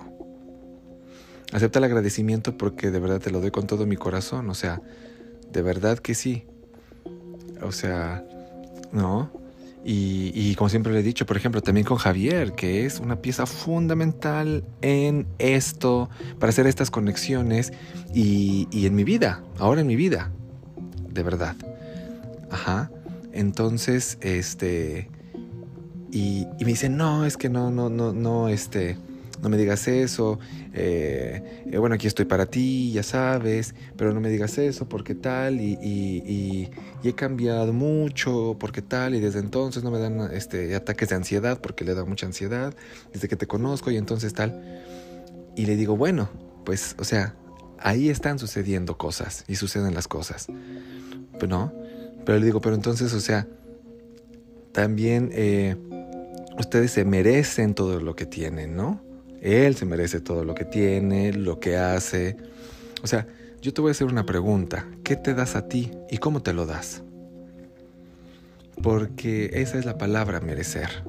Acepta 1.51 1.79
el 1.79 1.85
agradecimiento 1.85 2.57
porque 2.57 2.91
de 2.91 2.99
verdad 2.99 3.19
te 3.19 3.31
lo 3.31 3.39
doy 3.39 3.51
con 3.51 3.67
todo 3.67 3.85
mi 3.85 3.95
corazón, 3.95 4.49
o 4.49 4.55
sea, 4.55 4.81
de 5.51 5.61
verdad 5.61 5.99
que 5.99 6.15
sí. 6.15 6.45
O 7.61 7.71
sea, 7.71 8.25
¿no? 8.91 9.31
Y, 9.87 10.55
como 10.55 10.67
siempre 10.69 10.91
le 10.91 11.01
he 11.01 11.03
dicho, 11.03 11.27
por 11.27 11.37
ejemplo, 11.37 11.61
también 11.61 11.85
con 11.85 11.97
Javier, 11.97 12.53
que 12.53 12.87
es 12.87 12.99
una 12.99 13.17
pieza 13.17 13.45
fundamental 13.45 14.63
en 14.81 15.27
esto, 15.37 16.09
para 16.39 16.49
hacer 16.49 16.65
estas 16.65 16.89
conexiones 16.89 17.71
y, 18.11 18.67
y 18.71 18.87
en 18.87 18.95
mi 18.95 19.03
vida, 19.03 19.43
ahora 19.59 19.81
en 19.81 19.87
mi 19.87 19.95
vida, 19.95 20.31
de 21.07 21.21
verdad. 21.21 21.55
Ajá. 22.49 22.89
Entonces, 23.31 24.17
este... 24.21 25.11
Y, 26.11 26.47
y 26.59 26.65
me 26.65 26.71
dice, 26.71 26.89
no, 26.89 27.25
es 27.25 27.37
que 27.37 27.49
no, 27.49 27.69
no, 27.69 27.89
no, 27.89 28.13
no, 28.13 28.47
este 28.47 28.97
no 29.45 29.49
me 29.49 29.57
digas 29.57 29.87
eso, 29.87 30.39
eh, 30.73 31.61
eh, 31.71 31.77
bueno, 31.77 31.93
aquí 31.93 32.07
estoy 32.07 32.25
para 32.25 32.47
ti, 32.47 32.91
ya 32.91 33.03
sabes, 33.03 33.75
pero 33.95 34.11
no 34.11 34.19
me 34.19 34.29
digas 34.29 34.57
eso, 34.57 34.89
porque 34.89 35.13
tal, 35.13 35.61
y, 35.61 35.77
y, 35.83 36.23
y, 36.25 36.71
y, 37.03 37.07
he 37.07 37.13
cambiado 37.13 37.71
mucho, 37.71 38.57
porque 38.59 38.81
tal, 38.81 39.13
y 39.13 39.19
desde 39.19 39.37
entonces 39.37 39.83
no 39.83 39.91
me 39.91 39.99
dan 39.99 40.31
este, 40.33 40.73
ataques 40.73 41.09
de 41.09 41.15
ansiedad, 41.17 41.61
porque 41.61 41.85
le 41.85 41.93
da 41.93 42.05
mucha 42.05 42.25
ansiedad, 42.25 42.73
desde 43.13 43.27
que 43.27 43.35
te 43.35 43.45
conozco, 43.45 43.91
y 43.91 43.97
entonces 43.97 44.33
tal. 44.33 44.81
Y 45.55 45.67
le 45.67 45.75
digo, 45.75 45.95
bueno, 45.95 46.27
pues, 46.63 46.95
o 46.97 47.03
sea, 47.03 47.35
ahí 47.77 48.09
están 48.09 48.39
sucediendo 48.39 48.97
cosas, 48.97 49.45
y 49.47 49.57
suceden 49.57 49.93
las 49.93 50.07
cosas, 50.07 50.47
¿no? 51.47 51.71
Pero 52.25 52.39
le 52.39 52.45
digo, 52.45 52.61
pero 52.61 52.73
entonces, 52.73 53.13
o 53.13 53.19
sea, 53.19 53.47
también... 54.71 55.29
Eh, 55.33 55.75
ustedes 56.57 56.91
se 56.91 57.05
merecen 57.05 57.73
todo 57.73 57.99
lo 57.99 58.15
que 58.15 58.25
tienen, 58.25 58.75
¿no? 58.75 59.01
Él 59.41 59.75
se 59.75 59.85
merece 59.85 60.19
todo 60.19 60.43
lo 60.43 60.55
que 60.55 60.65
tiene, 60.65 61.33
lo 61.33 61.59
que 61.59 61.77
hace. 61.77 62.37
O 63.03 63.07
sea, 63.07 63.27
yo 63.61 63.73
te 63.73 63.81
voy 63.81 63.89
a 63.89 63.91
hacer 63.91 64.07
una 64.07 64.25
pregunta. 64.25 64.85
¿Qué 65.03 65.15
te 65.15 65.33
das 65.33 65.55
a 65.55 65.67
ti 65.67 65.91
y 66.09 66.17
cómo 66.17 66.41
te 66.41 66.53
lo 66.53 66.65
das? 66.65 67.03
Porque 68.81 69.49
esa 69.53 69.77
es 69.77 69.85
la 69.85 69.97
palabra 69.97 70.39
merecer. 70.39 71.03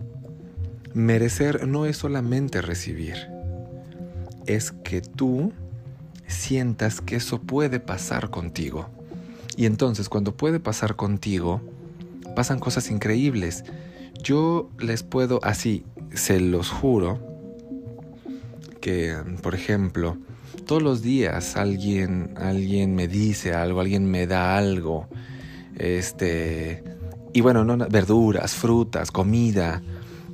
Merecer 0.95 1.66
no 1.66 1.87
es 1.87 1.99
solamente 1.99 2.62
recibir. 2.62 3.16
Es 4.47 4.73
que 4.73 5.00
tú 5.00 5.52
sientas 6.26 7.00
que 7.00 7.16
eso 7.16 7.40
puede 7.40 7.80
pasar 7.80 8.30
contigo. 8.30 8.88
Y 9.56 9.66
entonces 9.66 10.09
cuando 10.09 10.37
puede 10.37 10.61
pasar 10.61 10.97
contigo, 10.97 11.61
pasan 12.35 12.59
cosas 12.59 12.90
increíbles. 12.90 13.64
Yo 14.23 14.71
les 14.78 15.02
puedo, 15.02 15.40
así, 15.42 15.85
se 16.14 16.40
los 16.40 16.71
juro, 16.71 17.21
que, 18.87 19.16
por 19.43 19.57
ejemplo, 19.57 20.16
todos 20.64 20.81
los 20.81 21.02
días 21.02 21.57
alguien, 21.57 22.35
alguien 22.37 22.95
me 22.95 23.09
dice 23.09 23.52
algo, 23.52 23.81
alguien 23.81 24.09
me 24.09 24.28
da 24.28 24.57
algo, 24.57 25.09
este, 25.76 26.85
y 27.33 27.40
bueno, 27.40 27.64
no, 27.64 27.76
verduras, 27.88 28.55
frutas, 28.55 29.11
comida, 29.11 29.83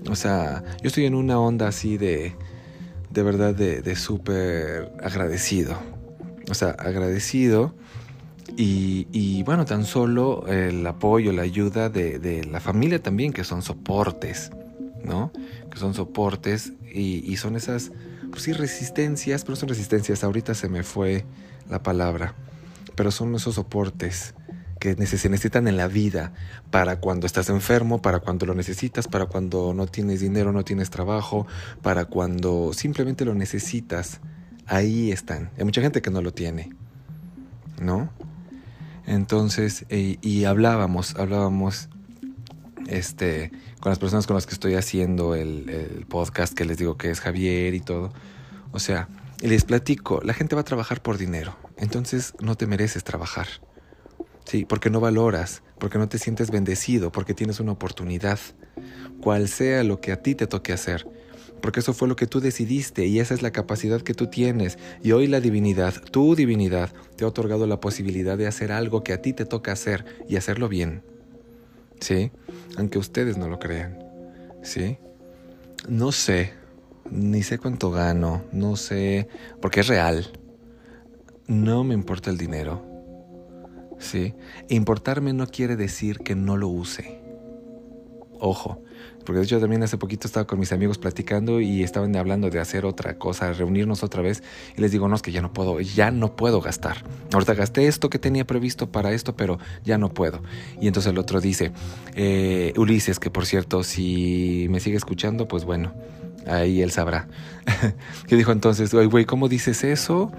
o 0.06 0.14
sea, 0.14 0.62
yo 0.82 0.88
estoy 0.88 1.06
en 1.06 1.14
una 1.14 1.40
onda 1.40 1.68
así 1.68 1.96
de, 1.96 2.34
de 3.08 3.22
verdad, 3.22 3.54
de, 3.54 3.80
de 3.80 3.96
súper 3.96 4.92
agradecido, 5.02 5.78
o 6.50 6.52
sea, 6.52 6.72
agradecido. 6.72 7.74
Y, 8.54 9.06
y, 9.12 9.44
bueno, 9.44 9.64
tan 9.64 9.86
solo 9.86 10.46
el 10.46 10.86
apoyo, 10.86 11.32
la 11.32 11.40
ayuda 11.40 11.88
de, 11.88 12.18
de, 12.18 12.44
la 12.44 12.60
familia 12.60 13.02
también, 13.02 13.32
que 13.32 13.44
son 13.44 13.62
soportes, 13.62 14.50
¿no? 15.02 15.32
Que 15.70 15.78
son 15.78 15.94
soportes 15.94 16.74
y, 16.92 17.24
y 17.24 17.38
son 17.38 17.56
esas 17.56 17.92
pues 18.32 18.44
sí, 18.44 18.52
resistencias, 18.54 19.44
pero 19.44 19.56
son 19.56 19.68
resistencias, 19.68 20.24
ahorita 20.24 20.54
se 20.54 20.68
me 20.68 20.82
fue 20.82 21.24
la 21.68 21.82
palabra, 21.82 22.34
pero 22.96 23.10
son 23.10 23.34
esos 23.34 23.54
soportes 23.54 24.34
que 24.80 24.94
se 25.06 25.28
necesitan 25.28 25.68
en 25.68 25.76
la 25.76 25.86
vida 25.86 26.32
para 26.72 26.98
cuando 26.98 27.26
estás 27.26 27.50
enfermo, 27.50 28.02
para 28.02 28.18
cuando 28.18 28.46
lo 28.46 28.54
necesitas, 28.54 29.06
para 29.06 29.26
cuando 29.26 29.74
no 29.74 29.86
tienes 29.86 30.20
dinero, 30.20 30.50
no 30.50 30.64
tienes 30.64 30.90
trabajo, 30.90 31.46
para 31.82 32.06
cuando 32.06 32.72
simplemente 32.72 33.24
lo 33.24 33.34
necesitas. 33.34 34.20
Ahí 34.66 35.12
están. 35.12 35.50
Hay 35.56 35.64
mucha 35.64 35.82
gente 35.82 36.02
que 36.02 36.10
no 36.10 36.20
lo 36.20 36.32
tiene, 36.32 36.70
¿no? 37.80 38.10
Entonces, 39.06 39.86
y, 39.88 40.18
y 40.20 40.46
hablábamos, 40.46 41.14
hablábamos 41.16 41.88
este, 42.88 43.50
con 43.80 43.90
las 43.90 43.98
personas 43.98 44.26
con 44.26 44.34
las 44.34 44.46
que 44.46 44.54
estoy 44.54 44.74
haciendo 44.74 45.34
el, 45.34 45.68
el, 45.68 46.06
podcast, 46.06 46.54
que 46.54 46.64
les 46.64 46.78
digo 46.78 46.96
que 46.96 47.10
es 47.10 47.20
Javier 47.20 47.74
y 47.74 47.80
todo. 47.80 48.12
O 48.72 48.78
sea, 48.78 49.08
les 49.40 49.64
platico, 49.64 50.20
la 50.22 50.34
gente 50.34 50.54
va 50.54 50.60
a 50.60 50.64
trabajar 50.64 51.02
por 51.02 51.18
dinero, 51.18 51.56
entonces 51.76 52.34
no 52.40 52.54
te 52.56 52.66
mereces 52.66 53.04
trabajar. 53.04 53.48
Sí, 54.44 54.64
porque 54.64 54.90
no 54.90 55.00
valoras, 55.00 55.62
porque 55.78 55.98
no 55.98 56.08
te 56.08 56.18
sientes 56.18 56.50
bendecido, 56.50 57.12
porque 57.12 57.34
tienes 57.34 57.60
una 57.60 57.72
oportunidad, 57.72 58.38
cual 59.20 59.48
sea 59.48 59.84
lo 59.84 60.00
que 60.00 60.12
a 60.12 60.22
ti 60.22 60.34
te 60.34 60.46
toque 60.46 60.72
hacer, 60.72 61.06
porque 61.60 61.80
eso 61.80 61.94
fue 61.94 62.08
lo 62.08 62.16
que 62.16 62.26
tú 62.26 62.40
decidiste 62.40 63.06
y 63.06 63.20
esa 63.20 63.34
es 63.34 63.42
la 63.42 63.52
capacidad 63.52 64.02
que 64.02 64.14
tú 64.14 64.26
tienes. 64.26 64.78
Y 65.02 65.12
hoy 65.12 65.28
la 65.28 65.40
divinidad, 65.40 65.94
tu 66.10 66.34
divinidad, 66.34 66.92
te 67.16 67.24
ha 67.24 67.28
otorgado 67.28 67.66
la 67.66 67.80
posibilidad 67.80 68.36
de 68.36 68.48
hacer 68.48 68.72
algo 68.72 69.04
que 69.04 69.12
a 69.12 69.22
ti 69.22 69.32
te 69.32 69.44
toca 69.44 69.72
hacer 69.72 70.04
y 70.28 70.36
hacerlo 70.36 70.68
bien. 70.68 71.02
¿Sí? 72.02 72.32
Aunque 72.76 72.98
ustedes 72.98 73.38
no 73.38 73.48
lo 73.48 73.58
crean, 73.58 73.98
¿sí? 74.62 74.98
No 75.88 76.12
sé, 76.12 76.52
ni 77.10 77.42
sé 77.42 77.58
cuánto 77.58 77.90
gano, 77.90 78.42
no 78.52 78.76
sé, 78.76 79.28
porque 79.60 79.80
es 79.80 79.86
real. 79.86 80.26
No 81.46 81.84
me 81.84 81.94
importa 81.94 82.30
el 82.30 82.38
dinero, 82.38 82.84
¿sí? 83.98 84.34
Importarme 84.68 85.32
no 85.32 85.46
quiere 85.46 85.76
decir 85.76 86.18
que 86.18 86.34
no 86.34 86.56
lo 86.56 86.68
use. 86.68 87.20
Ojo, 88.38 88.82
porque 89.22 89.38
de 89.38 89.44
hecho 89.44 89.60
también 89.60 89.82
hace 89.82 89.98
poquito 89.98 90.26
estaba 90.26 90.46
con 90.46 90.58
mis 90.58 90.72
amigos 90.72 90.98
platicando 90.98 91.60
y 91.60 91.82
estaban 91.82 92.14
hablando 92.16 92.50
de 92.50 92.60
hacer 92.60 92.84
otra 92.84 93.18
cosa, 93.18 93.52
reunirnos 93.52 94.02
otra 94.02 94.22
vez 94.22 94.42
y 94.76 94.80
les 94.80 94.92
digo, 94.92 95.08
no, 95.08 95.16
es 95.16 95.22
que 95.22 95.32
ya 95.32 95.42
no 95.42 95.52
puedo, 95.52 95.80
ya 95.80 96.10
no 96.10 96.36
puedo 96.36 96.60
gastar. 96.60 97.04
Ahorita 97.32 97.54
gasté 97.54 97.86
esto 97.86 98.10
que 98.10 98.18
tenía 98.18 98.46
previsto 98.46 98.90
para 98.90 99.12
esto, 99.12 99.36
pero 99.36 99.58
ya 99.84 99.98
no 99.98 100.12
puedo. 100.12 100.42
Y 100.80 100.88
entonces 100.88 101.12
el 101.12 101.18
otro 101.18 101.40
dice, 101.40 101.72
eh, 102.14 102.72
Ulises, 102.76 103.18
que 103.18 103.30
por 103.30 103.46
cierto, 103.46 103.82
si 103.82 104.66
me 104.70 104.80
sigue 104.80 104.96
escuchando, 104.96 105.48
pues 105.48 105.64
bueno, 105.64 105.94
ahí 106.46 106.82
él 106.82 106.90
sabrá. 106.90 107.28
que 108.26 108.36
dijo 108.36 108.52
entonces, 108.52 108.94
güey, 108.94 109.24
¿cómo 109.24 109.48
dices 109.48 109.84
eso? 109.84 110.32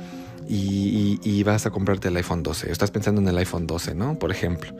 Y, 0.47 1.43
vas 1.43 1.65
a 1.65 1.71
comprarte 1.71 2.07
el 2.07 2.15
iPhone 2.17 2.43
12. 2.43 2.71
Estás 2.71 2.91
pensando 2.91 3.21
en 3.21 3.27
el 3.27 3.37
iPhone 3.37 3.67
12, 3.67 3.95
¿no? 3.95 4.17
Por 4.17 4.31
ejemplo. 4.31 4.73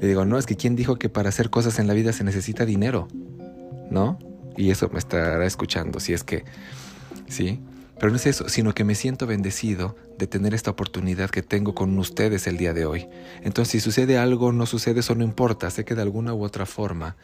Le 0.00 0.08
digo, 0.08 0.24
no, 0.24 0.38
es 0.38 0.46
que 0.46 0.56
¿quién 0.56 0.76
dijo 0.76 0.96
que 0.96 1.08
para 1.08 1.28
hacer 1.28 1.50
cosas 1.50 1.78
en 1.78 1.86
la 1.86 1.94
vida 1.94 2.12
se 2.12 2.24
necesita 2.24 2.64
dinero? 2.64 3.08
¿No? 3.90 4.18
Y 4.56 4.70
eso 4.70 4.88
me 4.92 4.98
estará 4.98 5.44
escuchando, 5.44 6.00
si 6.00 6.12
es 6.12 6.24
que, 6.24 6.44
¿sí? 7.28 7.60
Pero 7.98 8.10
no 8.10 8.16
es 8.16 8.26
eso, 8.26 8.48
sino 8.48 8.74
que 8.74 8.84
me 8.84 8.94
siento 8.94 9.26
bendecido 9.26 9.96
de 10.18 10.26
tener 10.26 10.52
esta 10.52 10.70
oportunidad 10.70 11.30
que 11.30 11.42
tengo 11.42 11.74
con 11.74 11.98
ustedes 11.98 12.46
el 12.46 12.58
día 12.58 12.74
de 12.74 12.84
hoy. 12.84 13.08
Entonces, 13.42 13.72
si 13.72 13.80
sucede 13.80 14.18
algo, 14.18 14.52
no 14.52 14.66
sucede, 14.66 15.00
eso 15.00 15.14
no 15.14 15.24
importa. 15.24 15.70
Sé 15.70 15.84
que 15.84 15.94
de 15.94 16.02
alguna 16.02 16.34
u 16.34 16.44
otra 16.44 16.66
forma, 16.66 17.16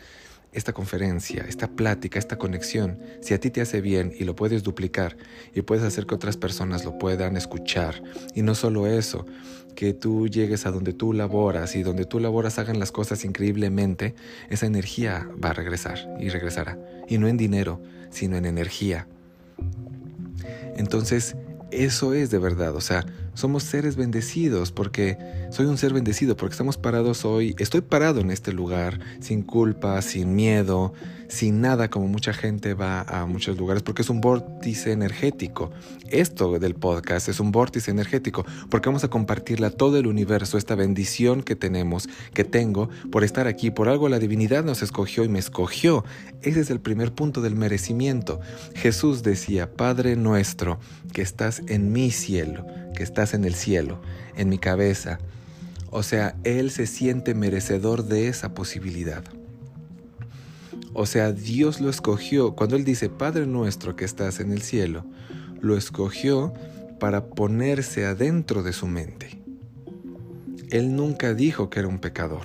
esta 0.53 0.73
conferencia, 0.73 1.45
esta 1.49 1.69
plática, 1.69 2.19
esta 2.19 2.37
conexión, 2.37 2.99
si 3.21 3.35
a 3.35 3.41
ti 3.41 3.51
te 3.51 3.61
hace 3.61 3.81
bien 3.81 4.13
y 4.19 4.25
lo 4.25 4.37
puedes 4.37 4.63
duplicar 4.63 5.17
y 5.55 5.63
puedes 5.63 5.83
hacer 5.83 6.07
que 6.07 6.15
otras 6.15 6.37
personas 6.37 6.85
lo 6.85 6.99
puedan 6.99 7.37
escuchar, 7.37 8.03
y 8.35 8.43
no 8.43 8.55
solo 8.55 8.87
eso, 8.87 9.25
que 9.75 9.95
tú 9.95 10.29
llegues 10.29 10.67
a 10.67 10.71
donde 10.71 10.93
tú 10.93 11.13
laboras 11.13 11.75
y 11.77 11.83
donde 11.83 12.05
tú 12.05 12.21
laboras 12.21 12.59
hagan 12.59 12.79
las 12.79 12.93
cosas 12.93 13.25
increíblemente, 13.25 14.15
esa 14.51 14.67
energía 14.67 15.29
va 15.43 15.51
a 15.51 15.55
regresar 15.55 15.99
y 16.21 16.29
regresará. 16.29 16.79
Y 17.09 17.19
no 17.19 17.29
en 17.29 17.37
dinero, 17.37 17.81
sino 18.11 18.37
en 18.37 18.45
energía. 18.45 19.07
Entonces, 20.77 21.37
eso 21.71 22.13
es 22.13 22.31
de 22.31 22.39
verdad, 22.39 22.77
o 22.77 22.81
sea, 22.81 23.07
somos 23.35 23.63
seres 23.63 23.97
bendecidos 23.97 24.73
porque 24.73 25.19
soy 25.51 25.67
un 25.67 25.79
ser 25.79 25.93
bendecido 25.93 26.37
porque 26.37 26.53
estamos 26.53 26.77
parados 26.77 27.25
hoy, 27.25 27.55
estoy 27.59 27.81
parado 27.81 28.21
en 28.21 28.31
este 28.31 28.53
lugar 28.53 29.01
sin 29.21 29.43
culpa, 29.43 30.01
sin 30.03 30.35
miedo, 30.35 30.93
sin 31.33 31.63
nada 31.63 31.89
como 31.89 32.09
mucha 32.09 32.35
gente 32.35 32.75
va 32.75 33.01
a 33.03 33.25
muchos 33.25 33.57
lugares 33.57 33.83
porque 33.83 34.03
es 34.03 34.11
un 34.11 34.21
vórtice 34.21 34.93
energético. 34.93 35.71
Esto 36.11 36.59
del 36.59 36.75
podcast 36.75 37.29
es 37.29 37.41
un 37.41 37.53
vórtice 37.53 37.91
energético 37.91 38.45
porque 38.69 38.91
vamos 38.91 39.03
a 39.05 39.09
compartirle 39.09 39.67
a 39.67 39.71
todo 39.71 39.97
el 39.97 40.07
universo 40.07 40.59
esta 40.59 40.75
bendición 40.75 41.43
que 41.43 41.57
tenemos, 41.57 42.09
que 42.35 42.45
tengo 42.45 42.91
por 43.11 43.25
estar 43.25 43.47
aquí. 43.47 43.71
Por 43.71 43.89
algo 43.89 44.11
la 44.11 44.19
divinidad 44.19 44.63
nos 44.63 44.83
escogió 44.83 45.25
y 45.25 45.29
me 45.29 45.39
escogió. 45.39 46.05
Ese 46.43 46.61
es 46.61 46.71
el 46.71 46.81
primer 46.81 47.13
punto 47.13 47.41
del 47.41 47.55
merecimiento. 47.55 48.41
Jesús 48.75 49.23
decía, 49.23 49.73
Padre 49.73 50.17
nuestro, 50.17 50.81
que 51.15 51.23
estás 51.23 51.63
en 51.67 51.93
mi 51.93 52.11
cielo, 52.11 52.67
que 52.93 53.03
estás 53.03 53.35
en 53.35 53.45
el 53.45 53.55
cielo, 53.55 54.01
en 54.37 54.49
mi 54.49 54.59
cabeza. 54.59 55.19
O 55.91 56.03
sea, 56.03 56.37
Él 56.45 56.71
se 56.71 56.87
siente 56.87 57.35
merecedor 57.35 58.05
de 58.05 58.29
esa 58.29 58.55
posibilidad. 58.55 59.25
O 60.95 61.07
sea, 61.07 61.33
Dios 61.33 61.81
lo 61.81 61.91
escogió. 61.91 62.55
Cuando 62.55 62.77
Él 62.77 62.85
dice, 62.85 63.09
Padre 63.09 63.47
nuestro 63.47 63.97
que 63.97 64.05
estás 64.05 64.41
en 64.41 64.53
el 64.53 64.63
cielo, 64.63 65.05
lo 65.61 65.77
escogió 65.77 66.53
para 66.99 67.27
ponerse 67.27 68.05
adentro 68.07 68.63
de 68.63 68.73
su 68.73 68.87
mente. 68.87 69.43
Él 70.71 70.97
nunca 70.97 71.35
dijo 71.35 71.69
que 71.69 71.81
era 71.81 71.89
un 71.89 71.99
pecador. 71.99 72.45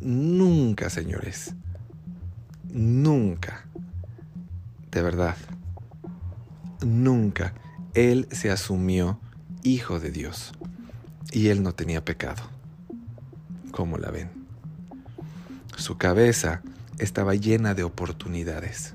Nunca, 0.00 0.90
señores. 0.90 1.54
Nunca. 2.72 3.66
De 4.90 5.02
verdad. 5.02 5.36
Nunca. 6.86 7.52
Él 7.94 8.28
se 8.30 8.50
asumió 8.52 9.18
hijo 9.64 9.98
de 9.98 10.12
Dios. 10.12 10.52
Y 11.32 11.48
él 11.48 11.64
no 11.64 11.74
tenía 11.74 12.04
pecado. 12.04 12.44
¿Cómo 13.72 13.98
la 13.98 14.12
ven? 14.12 14.30
Su 15.76 15.98
cabeza 15.98 16.62
estaba 16.98 17.34
llena 17.34 17.74
de 17.74 17.82
oportunidades. 17.82 18.94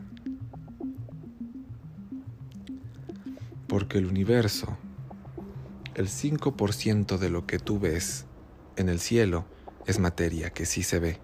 Porque 3.68 3.98
el 3.98 4.06
universo, 4.06 4.78
el 5.96 6.08
5% 6.08 7.18
de 7.18 7.30
lo 7.30 7.46
que 7.46 7.60
tú 7.60 7.78
ves 7.78 8.26
en 8.78 8.88
el 8.88 9.02
cielo 9.02 9.46
es 9.86 10.00
materia 10.00 10.52
que 10.52 10.66
sí 10.66 10.84
se 10.84 11.00
ve. 11.00 11.20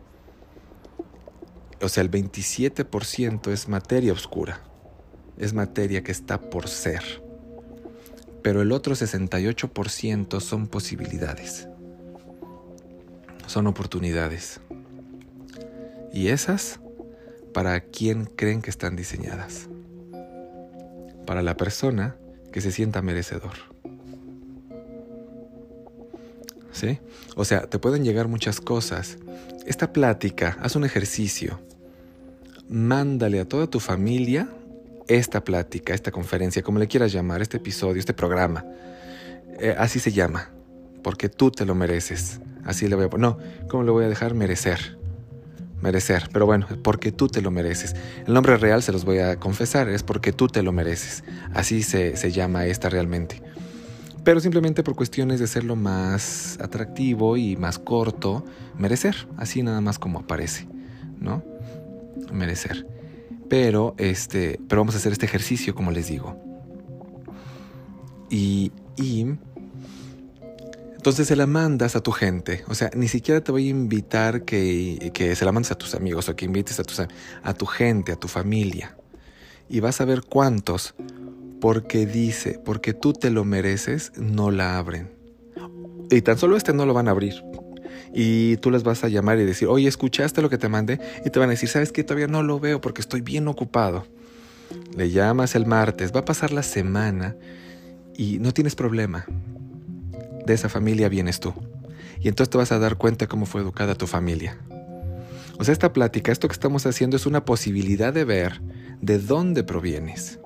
O 1.81 1.87
sea, 1.87 2.03
el 2.03 2.11
27% 2.11 3.51
es 3.51 3.69
materia 3.69 4.11
oscura, 4.11 4.61
es 5.37 5.53
materia 5.53 6.03
que 6.03 6.11
está 6.11 6.39
por 6.39 6.67
ser. 6.67 7.03
Pero 8.41 8.61
el 8.61 8.71
otro 8.71 8.95
68% 8.95 10.39
son 10.39 10.67
posibilidades, 10.67 11.67
son 13.45 13.67
oportunidades. 13.67 14.61
Y 16.13 16.29
esas, 16.29 16.79
¿para 17.53 17.79
quién 17.81 18.25
creen 18.25 18.61
que 18.61 18.69
están 18.69 18.95
diseñadas? 18.95 19.67
Para 21.25 21.41
la 21.41 21.57
persona 21.57 22.15
que 22.51 22.61
se 22.61 22.71
sienta 22.71 23.01
merecedor. 23.01 23.53
¿Sí? 26.71 26.99
O 27.35 27.43
sea, 27.43 27.67
te 27.67 27.79
pueden 27.79 28.03
llegar 28.03 28.27
muchas 28.27 28.61
cosas. 28.61 29.17
Esta 29.65 29.91
plática, 29.91 30.57
haz 30.61 30.75
un 30.75 30.85
ejercicio. 30.85 31.59
Mándale 32.69 33.39
a 33.39 33.45
toda 33.45 33.67
tu 33.67 33.79
familia 33.79 34.47
esta 35.07 35.43
plática, 35.43 35.93
esta 35.93 36.11
conferencia, 36.11 36.61
como 36.61 36.79
le 36.79 36.87
quieras 36.87 37.11
llamar, 37.11 37.41
este 37.41 37.57
episodio, 37.57 37.99
este 37.99 38.13
programa. 38.13 38.65
Eh, 39.59 39.75
así 39.77 39.99
se 39.99 40.11
llama, 40.11 40.49
porque 41.03 41.29
tú 41.29 41.51
te 41.51 41.65
lo 41.65 41.75
mereces. 41.75 42.39
Así 42.65 42.87
le 42.87 42.95
voy 42.95 43.05
a 43.05 43.09
poner. 43.09 43.29
No, 43.29 43.37
¿cómo 43.67 43.83
le 43.83 43.91
voy 43.91 44.05
a 44.05 44.09
dejar 44.09 44.33
merecer? 44.33 44.97
merecer, 45.81 46.29
pero 46.31 46.45
bueno, 46.45 46.67
porque 46.83 47.11
tú 47.11 47.27
te 47.27 47.41
lo 47.41 47.51
mereces. 47.51 47.95
El 48.25 48.33
nombre 48.33 48.57
real 48.57 48.81
se 48.83 48.91
los 48.91 49.05
voy 49.05 49.19
a 49.19 49.37
confesar, 49.37 49.89
es 49.89 50.03
porque 50.03 50.31
tú 50.31 50.47
te 50.47 50.63
lo 50.63 50.71
mereces. 50.71 51.23
Así 51.53 51.83
se, 51.83 52.13
llama 52.31 52.65
esta 52.65 52.89
realmente. 52.89 53.41
Pero 54.23 54.39
simplemente 54.39 54.83
por 54.83 54.95
cuestiones 54.95 55.39
de 55.39 55.45
hacerlo 55.45 55.75
más 55.75 56.57
atractivo 56.61 57.37
y 57.37 57.55
más 57.55 57.79
corto, 57.79 58.43
merecer, 58.77 59.27
así 59.37 59.63
nada 59.63 59.79
más 59.79 59.99
como 59.99 60.19
aparece, 60.19 60.67
¿no? 61.19 61.43
Merecer. 62.33 62.85
Pero 63.49 63.95
este, 63.97 64.59
pero 64.67 64.81
vamos 64.81 64.95
a 64.95 64.97
hacer 64.97 65.11
este 65.11 65.25
ejercicio 65.25 65.73
como 65.73 65.91
les 65.91 66.07
digo. 66.07 66.35
Y, 68.29 68.71
y 68.97 69.37
entonces 71.07 71.29
se 71.29 71.37
la 71.37 71.47
mandas 71.47 71.95
a 71.95 72.01
tu 72.01 72.11
gente. 72.11 72.65
O 72.67 72.75
sea, 72.75 72.89
ni 72.93 73.07
siquiera 73.07 73.39
te 73.41 73.53
voy 73.53 73.67
a 73.67 73.69
invitar 73.69 74.43
que, 74.43 75.33
se 75.35 75.45
la 75.45 75.53
mandes 75.53 75.71
a 75.71 75.75
tus 75.75 75.95
amigos 75.95 76.27
o 76.27 76.35
que 76.35 76.43
invites 76.43 76.79
a, 76.81 76.83
a 77.43 77.53
tu 77.53 77.65
gente, 77.65 78.11
a 78.11 78.17
tu 78.17 78.27
familia. 78.27 78.97
Y 79.69 79.79
vas 79.79 80.01
a 80.01 80.05
ver 80.05 80.23
cuántos, 80.23 80.95
porque 81.61 82.05
dice, 82.05 82.59
porque 82.59 82.93
tú 82.93 83.13
te 83.13 83.29
lo 83.29 83.45
mereces, 83.45 84.11
no 84.17 84.51
la 84.51 84.77
abren. 84.77 85.09
Y 86.09 86.21
tan 86.21 86.37
solo 86.37 86.57
este 86.57 86.73
no 86.73 86.85
lo 86.85 86.93
van 86.93 87.07
a 87.07 87.11
abrir. 87.11 87.41
Y 88.19 88.57
tú 88.57 88.71
les 88.71 88.81
vas 88.81 89.03
a 89.03 89.09
llamar 89.09 89.37
y 89.37 89.45
decir, 89.45 89.67
oye, 89.67 89.87
¿escuchaste 89.87 90.41
lo 90.41 90.49
que 90.49 90.57
te 90.57 90.69
mandé? 90.69 90.99
Y 91.23 91.29
te 91.29 91.37
van 91.37 91.49
a 91.49 91.51
decir, 91.51 91.69
¿sabes 91.69 91.91
qué? 91.91 92.03
Todavía 92.03 92.25
no 92.25 92.41
lo 92.41 92.59
veo 92.59 92.81
porque 92.81 92.99
estoy 92.99 93.21
bien 93.21 93.47
ocupado. 93.47 94.07
Le 94.95 95.11
llamas 95.11 95.53
el 95.53 95.67
martes, 95.67 96.11
va 96.11 96.21
a 96.21 96.25
pasar 96.25 96.51
la 96.51 96.63
semana 96.63 97.35
y 98.17 98.39
no 98.39 98.55
tienes 98.55 98.73
problema 98.73 99.27
de 100.47 100.51
esa 100.51 100.67
familia 100.67 101.09
vienes 101.09 101.39
tú. 101.39 101.53
Y 102.19 102.27
entonces 102.27 102.49
te 102.49 102.57
vas 102.57 102.71
a 102.71 102.79
dar 102.79 102.97
cuenta 102.97 103.27
cómo 103.27 103.45
fue 103.45 103.61
educada 103.61 103.93
tu 103.93 104.07
familia. 104.07 104.57
O 105.59 105.63
sea, 105.63 105.71
esta 105.71 105.93
plática, 105.93 106.31
esto 106.31 106.47
que 106.47 106.53
estamos 106.53 106.87
haciendo 106.87 107.17
es 107.17 107.27
una 107.27 107.45
posibilidad 107.45 108.11
de 108.11 108.25
ver 108.25 108.61
de 108.99 109.19
dónde 109.19 109.63
provienes. 109.63 110.39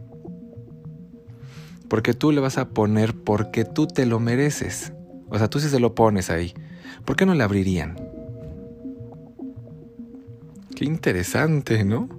Porque 1.88 2.14
tú 2.14 2.34
le 2.34 2.42
vas 2.42 2.58
a 2.58 2.68
poner 2.68 3.16
porque 3.16 3.64
tú 3.64 3.88
te 3.88 4.06
lo 4.06 4.20
mereces. 4.20 4.92
O 5.30 5.38
sea, 5.38 5.50
tú 5.50 5.62
si 5.62 5.70
se 5.70 5.80
lo 5.80 5.96
pones 5.96 6.30
ahí, 6.30 6.54
¿por 7.06 7.15
qué 7.15 7.25
no 7.25 7.34
le 7.34 7.43
abrirían? 7.43 7.95
Qué 10.75 10.86
interesante, 10.86 11.84
¿no? 11.84 12.10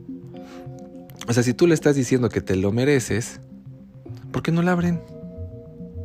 O 1.28 1.32
sea, 1.32 1.42
si 1.42 1.54
tú 1.54 1.66
le 1.66 1.74
estás 1.74 1.96
diciendo 1.96 2.28
que 2.28 2.40
te 2.40 2.56
lo 2.56 2.72
mereces, 2.72 3.40
¿por 4.32 4.42
qué 4.42 4.52
no 4.52 4.62
la 4.62 4.72
abren? 4.72 5.00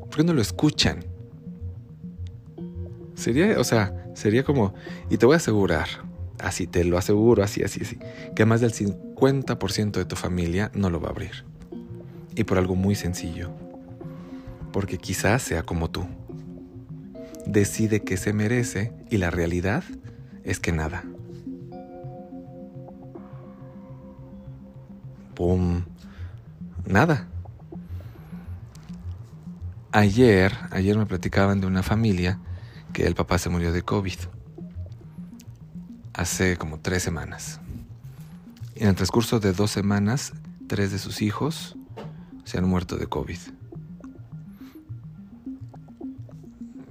¿Por 0.02 0.18
qué 0.18 0.24
no 0.24 0.34
lo 0.34 0.42
escuchan? 0.42 1.04
Sería, 3.16 3.60
o 3.60 3.64
sea, 3.64 4.12
sería 4.14 4.44
como, 4.44 4.74
y 5.10 5.18
te 5.18 5.26
voy 5.26 5.34
a 5.34 5.38
asegurar, 5.38 5.88
así 6.40 6.68
te 6.68 6.84
lo 6.84 6.98
aseguro, 6.98 7.44
así, 7.44 7.64
así, 7.64 7.82
así, 7.82 7.98
que 8.36 8.46
más 8.46 8.62
del 8.62 8.74
50% 8.74 9.92
de 9.92 10.06
tu 10.06 10.16
familia 10.16 10.72
no 10.74 10.90
lo 10.90 11.00
va 11.00 11.08
a 11.08 11.12
abrir. 11.12 11.46
Y 12.36 12.44
por 12.44 12.60
algo 12.60 12.76
muy 12.76 12.94
sencillo, 12.96 13.52
porque 14.72 14.98
quizás 14.98 15.42
sea 15.42 15.64
como 15.64 15.90
tú 15.90 16.06
decide 17.48 18.04
que 18.04 18.18
se 18.18 18.34
merece 18.34 18.94
y 19.10 19.18
la 19.18 19.32
realidad 19.32 19.84
es 20.44 20.60
que 20.60 20.72
nada. 20.72 21.04
¡Pum! 25.36 25.84
Nada. 26.86 27.28
Ayer, 29.92 30.54
ayer 30.72 30.98
me 30.98 31.06
platicaban 31.06 31.62
de 31.62 31.68
una 31.68 31.84
familia 31.84 32.40
que 32.94 33.06
el 33.06 33.16
papá 33.16 33.38
se 33.38 33.50
murió 33.50 33.72
de 33.72 33.82
COVID 33.82 34.18
hace 36.14 36.58
como 36.58 36.80
tres 36.80 37.04
semanas. 37.04 37.60
En 38.76 38.90
el 38.90 38.96
transcurso 38.96 39.40
de 39.40 39.54
dos 39.54 39.72
semanas, 39.72 40.34
tres 40.68 40.92
de 40.92 41.00
sus 41.00 41.22
hijos 41.22 41.78
se 42.44 42.58
han 42.58 42.66
muerto 42.66 42.98
de 42.98 43.08
COVID. 43.08 43.40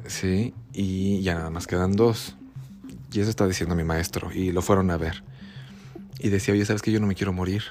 Sí, 0.09 0.55
y 0.73 1.23
ya 1.23 1.35
nada 1.35 1.51
más 1.51 1.67
quedan 1.67 1.93
dos. 1.93 2.37
Y 3.13 3.21
eso 3.21 3.31
está 3.31 3.47
diciendo 3.47 3.75
mi 3.75 3.85
maestro, 3.85 4.33
y 4.33 4.53
lo 4.53 4.63
fueron 4.63 4.91
a 4.91 4.97
ver. 4.97 5.23
Y 6.19 6.29
decía, 6.29 6.55
oye, 6.55 6.65
¿sabes 6.65 6.83
que 6.83 6.93
yo 6.93 7.01
no 7.01 7.07
me 7.07 7.15
quiero 7.15 7.33
morir? 7.33 7.63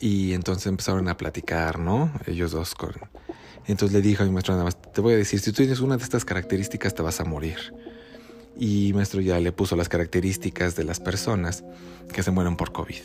Y 0.00 0.34
entonces 0.34 0.66
empezaron 0.66 1.08
a 1.08 1.16
platicar, 1.16 1.78
¿no? 1.78 2.12
Ellos 2.26 2.52
dos 2.52 2.74
con... 2.74 2.92
Entonces 3.66 3.94
le 3.94 4.02
dijo 4.02 4.22
a 4.22 4.26
mi 4.26 4.32
maestro 4.32 4.52
nada 4.54 4.64
más, 4.64 4.76
te 4.92 5.00
voy 5.00 5.14
a 5.14 5.16
decir, 5.16 5.40
si 5.40 5.50
tú 5.50 5.56
tienes 5.56 5.80
una 5.80 5.96
de 5.96 6.02
estas 6.02 6.24
características 6.24 6.94
te 6.94 7.02
vas 7.02 7.20
a 7.20 7.24
morir. 7.24 7.56
Y 8.58 8.92
maestro 8.92 9.20
ya 9.20 9.40
le 9.40 9.52
puso 9.52 9.76
las 9.76 9.88
características 9.88 10.76
de 10.76 10.84
las 10.84 11.00
personas 11.00 11.64
que 12.12 12.22
se 12.22 12.30
mueren 12.30 12.56
por 12.56 12.72
COVID. 12.72 13.00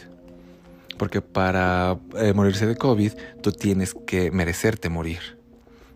Porque 0.97 1.21
para 1.21 1.97
eh, 2.17 2.33
morirse 2.33 2.67
de 2.67 2.75
COVID 2.75 3.13
tú 3.41 3.53
tienes 3.53 3.95
que 4.05 4.31
merecerte 4.31 4.89
morir. 4.89 5.38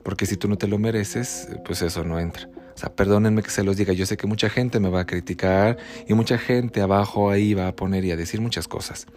Porque 0.03 0.25
si 0.25 0.37
tú 0.37 0.47
no 0.47 0.57
te 0.57 0.67
lo 0.67 0.77
mereces, 0.77 1.47
pues 1.65 1.81
eso 1.81 2.03
no 2.03 2.19
entra. 2.19 2.49
O 2.75 2.77
sea, 2.77 2.93
perdónenme 2.93 3.43
que 3.43 3.49
se 3.49 3.63
los 3.63 3.77
diga, 3.77 3.93
yo 3.93 4.05
sé 4.05 4.17
que 4.17 4.27
mucha 4.27 4.49
gente 4.49 4.79
me 4.79 4.89
va 4.89 5.01
a 5.01 5.05
criticar 5.05 5.77
y 6.07 6.13
mucha 6.13 6.37
gente 6.37 6.81
abajo 6.81 7.29
ahí 7.29 7.53
va 7.53 7.67
a 7.67 7.75
poner 7.75 8.03
y 8.03 8.11
a 8.11 8.17
decir 8.17 8.41
muchas 8.41 8.67
cosas. 8.67 9.07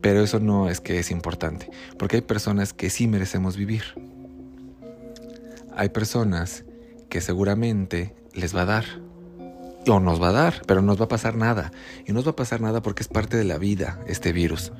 Pero 0.00 0.22
eso 0.22 0.40
no 0.40 0.70
es 0.70 0.80
que 0.80 0.98
es 0.98 1.10
importante, 1.10 1.70
porque 1.98 2.16
hay 2.16 2.22
personas 2.22 2.72
que 2.72 2.88
sí 2.88 3.06
merecemos 3.06 3.56
vivir. 3.56 3.82
Hay 5.76 5.90
personas 5.90 6.64
que 7.08 7.20
seguramente 7.20 8.14
les 8.32 8.56
va 8.56 8.62
a 8.62 8.66
dar, 8.66 8.84
o 9.86 10.00
nos 10.00 10.22
va 10.22 10.28
a 10.28 10.32
dar, 10.32 10.62
pero 10.66 10.80
no 10.80 10.88
nos 10.88 11.00
va 11.00 11.06
a 11.06 11.08
pasar 11.08 11.36
nada. 11.36 11.72
Y 12.06 12.12
no 12.12 12.18
nos 12.18 12.26
va 12.26 12.32
a 12.32 12.36
pasar 12.36 12.60
nada 12.60 12.82
porque 12.82 13.02
es 13.02 13.08
parte 13.08 13.36
de 13.36 13.44
la 13.44 13.58
vida 13.58 13.98
este 14.06 14.32
virus. 14.32 14.72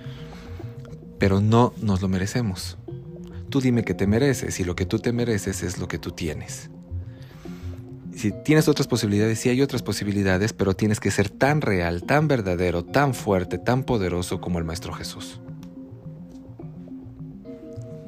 Pero 1.18 1.40
no 1.40 1.74
nos 1.82 2.00
lo 2.00 2.08
merecemos. 2.08 2.78
Tú 3.50 3.60
dime 3.60 3.84
que 3.84 3.94
te 3.94 4.06
mereces 4.06 4.60
y 4.60 4.64
lo 4.64 4.76
que 4.76 4.86
tú 4.86 5.00
te 5.00 5.12
mereces 5.12 5.62
es 5.62 5.78
lo 5.78 5.88
que 5.88 5.98
tú 5.98 6.12
tienes. 6.12 6.70
Si 8.14 8.32
tienes 8.32 8.68
otras 8.68 8.86
posibilidades, 8.86 9.40
sí 9.40 9.48
hay 9.48 9.60
otras 9.60 9.82
posibilidades, 9.82 10.52
pero 10.52 10.74
tienes 10.74 11.00
que 11.00 11.10
ser 11.10 11.30
tan 11.30 11.60
real, 11.60 12.04
tan 12.04 12.28
verdadero, 12.28 12.84
tan 12.84 13.14
fuerte, 13.14 13.58
tan 13.58 13.82
poderoso 13.82 14.40
como 14.40 14.58
el 14.58 14.64
Maestro 14.64 14.92
Jesús. 14.92 15.40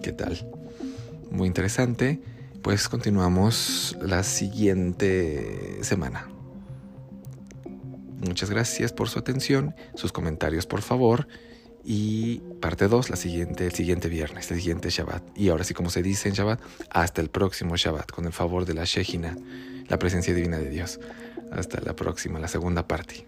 ¿Qué 0.02 0.12
tal? 0.12 0.46
Muy 1.30 1.48
interesante. 1.48 2.20
Pues 2.62 2.88
continuamos 2.88 3.96
la 4.00 4.22
siguiente 4.22 5.82
semana. 5.82 6.28
Muchas 8.24 8.50
gracias 8.50 8.92
por 8.92 9.08
su 9.08 9.18
atención, 9.18 9.74
sus 9.94 10.12
comentarios 10.12 10.66
por 10.66 10.82
favor. 10.82 11.26
Y 11.84 12.38
parte 12.60 12.86
2, 12.86 13.10
la 13.10 13.16
siguiente, 13.16 13.66
el 13.66 13.72
siguiente 13.72 14.08
viernes, 14.08 14.50
el 14.50 14.58
siguiente 14.58 14.90
Shabbat. 14.90 15.22
Y 15.36 15.48
ahora 15.48 15.64
sí, 15.64 15.74
como 15.74 15.90
se 15.90 16.02
dice 16.02 16.28
en 16.28 16.34
Shabbat, 16.34 16.60
hasta 16.90 17.20
el 17.20 17.28
próximo 17.28 17.76
Shabbat, 17.76 18.10
con 18.10 18.24
el 18.24 18.32
favor 18.32 18.64
de 18.64 18.74
la 18.74 18.84
Shejina, 18.84 19.36
la 19.88 19.98
presencia 19.98 20.32
divina 20.32 20.58
de 20.58 20.70
Dios. 20.70 21.00
Hasta 21.50 21.80
la 21.80 21.94
próxima, 21.94 22.38
la 22.38 22.48
segunda 22.48 22.86
parte. 22.86 23.26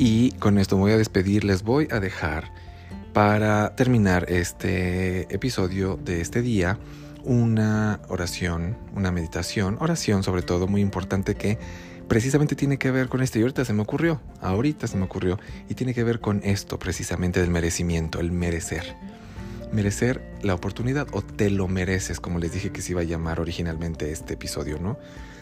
Y 0.00 0.30
con 0.32 0.58
esto 0.58 0.76
voy 0.76 0.92
a 0.92 0.96
despedir, 0.96 1.44
les 1.44 1.62
voy 1.62 1.88
a 1.90 2.00
dejar 2.00 2.52
para 3.18 3.74
terminar 3.74 4.26
este 4.28 5.22
episodio 5.34 5.96
de 5.96 6.20
este 6.20 6.40
día 6.40 6.78
una 7.24 7.98
oración, 8.06 8.78
una 8.94 9.10
meditación, 9.10 9.76
oración 9.80 10.22
sobre 10.22 10.42
todo 10.42 10.68
muy 10.68 10.80
importante 10.82 11.34
que 11.34 11.58
precisamente 12.06 12.54
tiene 12.54 12.78
que 12.78 12.92
ver 12.92 13.08
con 13.08 13.20
esto 13.20 13.40
y 13.40 13.42
ahorita 13.42 13.64
se 13.64 13.72
me 13.72 13.82
ocurrió, 13.82 14.20
ahorita 14.40 14.86
se 14.86 14.96
me 14.96 15.02
ocurrió 15.06 15.36
y 15.68 15.74
tiene 15.74 15.94
que 15.94 16.04
ver 16.04 16.20
con 16.20 16.42
esto 16.44 16.78
precisamente 16.78 17.40
del 17.40 17.50
merecimiento, 17.50 18.20
el 18.20 18.30
merecer. 18.30 18.94
Merecer 19.72 20.22
la 20.42 20.54
oportunidad 20.54 21.08
o 21.10 21.20
te 21.20 21.50
lo 21.50 21.66
mereces, 21.66 22.20
como 22.20 22.38
les 22.38 22.52
dije 22.52 22.70
que 22.70 22.82
se 22.82 22.92
iba 22.92 23.00
a 23.00 23.04
llamar 23.04 23.40
originalmente 23.40 24.12
este 24.12 24.34
episodio, 24.34 24.78
¿no? 24.78 24.96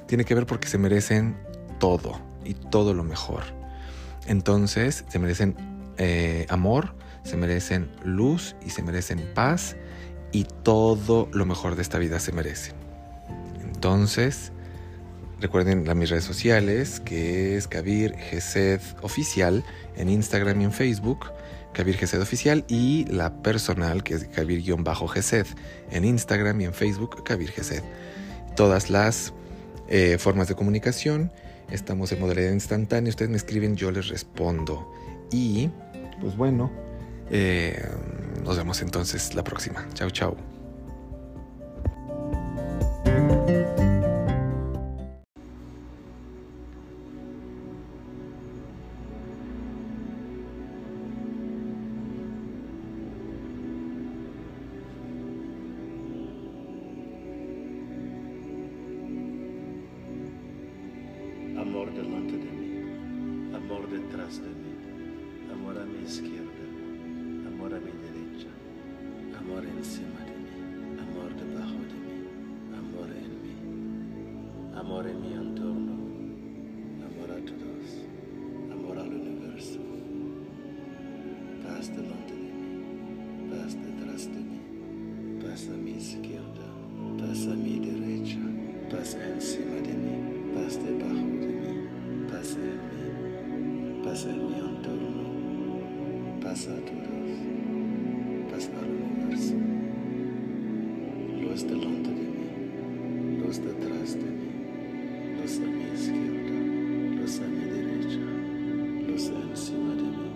Tiene 0.06 0.24
que 0.24 0.34
ver 0.34 0.46
porque 0.46 0.68
se 0.68 0.78
merecen 0.78 1.36
todo 1.78 2.22
y 2.42 2.54
todo 2.54 2.94
lo 2.94 3.04
mejor 3.04 3.42
entonces 4.26 5.04
se 5.08 5.18
merecen 5.18 5.56
eh, 5.98 6.46
amor, 6.48 6.94
se 7.26 7.36
merecen 7.36 7.90
luz 8.04 8.56
y 8.64 8.70
se 8.70 8.82
merecen 8.82 9.20
paz 9.34 9.76
y 10.32 10.44
todo 10.62 11.28
lo 11.32 11.44
mejor 11.46 11.76
de 11.76 11.82
esta 11.82 11.98
vida 11.98 12.20
se 12.20 12.32
merece. 12.32 12.72
Entonces, 13.62 14.52
recuerden 15.40 15.84
las 15.86 15.96
mis 15.96 16.10
redes 16.10 16.24
sociales, 16.24 17.00
que 17.00 17.56
es 17.56 17.68
Kabir 17.68 18.14
Gesed 18.16 18.80
Oficial 19.02 19.64
en 19.96 20.08
Instagram 20.08 20.60
y 20.60 20.64
en 20.64 20.72
Facebook, 20.72 21.30
Kabir 21.72 21.96
Gesed 21.96 22.20
Oficial, 22.20 22.64
y 22.68 23.04
la 23.10 23.42
personal, 23.42 24.02
que 24.02 24.14
es 24.14 24.24
Kabir-Gesed 24.28 25.46
en 25.90 26.04
Instagram 26.04 26.60
y 26.62 26.64
en 26.64 26.72
Facebook, 26.72 27.22
Kabir 27.24 27.50
Gesed. 27.50 27.82
Todas 28.56 28.88
las 28.88 29.34
eh, 29.88 30.16
formas 30.18 30.48
de 30.48 30.54
comunicación 30.54 31.30
Estamos 31.70 32.12
en 32.12 32.20
modalidad 32.20 32.52
instantánea. 32.52 33.10
Ustedes 33.10 33.30
me 33.30 33.36
escriben, 33.36 33.76
yo 33.76 33.90
les 33.90 34.08
respondo. 34.08 34.88
Y, 35.32 35.68
pues 36.20 36.36
bueno, 36.36 36.70
eh, 37.30 37.82
nos 38.44 38.56
vemos 38.56 38.80
entonces 38.82 39.34
la 39.34 39.44
próxima. 39.44 39.86
Chao, 39.94 40.10
chao. 40.10 40.36
amor 61.76 61.92
delante 61.92 62.36
de 62.36 62.50
mí, 62.52 63.54
amor 63.54 63.88
detrás 63.90 64.40
de 64.40 64.48
mí, 64.48 64.72
amor 65.52 65.78
a 65.78 65.84
mi 65.84 66.04
izquierda, 66.04 66.55
amor 67.66 67.78
a 67.78 67.80
mi 67.80 67.90
derecha, 67.90 68.48
amor 69.36 69.64
encima 69.64 70.20
de 70.24 70.36
mí, 70.38 71.00
amor 71.00 71.34
debajo 71.34 71.80
de 71.90 71.98
mí, 72.06 72.16
amor 72.78 73.08
en 73.10 73.30
mí, 73.42 73.54
amor 74.78 75.06
en 75.08 75.20
mi 75.20 75.32
entorno, 75.32 75.94
amor 77.08 77.30
a 77.32 77.44
todos, 77.44 78.06
amor 78.70 78.98
al 78.98 79.08
universo, 79.08 79.80
paz 81.64 81.88
delante 81.88 82.34
de 82.34 82.52
mí, 82.54 83.50
paz 83.50 83.74
detrás 83.74 84.26
de 84.26 84.40
mí, 84.44 84.60
paz 85.42 85.68
a 85.68 85.76
mi 85.76 85.90
izquierda, 85.90 86.66
paz 87.18 87.48
a 87.48 87.56
mi 87.56 87.80
derecha, 87.80 88.38
paz 88.92 89.16
encima 89.16 89.74
de 89.82 89.92
mí, 89.92 90.54
paz 90.54 90.78
debajo 90.84 91.14
de 91.14 91.48
mí 91.48 91.88
paz 92.30 92.56
en 92.56 92.78
mí, 92.88 94.04
paz 94.04 94.24
en 94.24 94.46
mi 94.46 94.54
entorno, 94.54 96.40
paz 96.40 96.68
a 96.68 96.76
todos, 96.76 97.15
luz 103.56 103.64
detrás 103.64 104.14
de 104.14 104.20
mí, 104.20 104.50
luz 105.40 105.58
a 105.58 105.66
mi 105.66 105.84
izquierda, 105.94 106.56
luz 107.20 107.40
a 107.40 107.48
mi 107.48 107.64
derecha, 107.64 108.24
luz 109.08 109.30
encima 109.30 109.94
de 109.94 110.02
mí, 110.02 110.28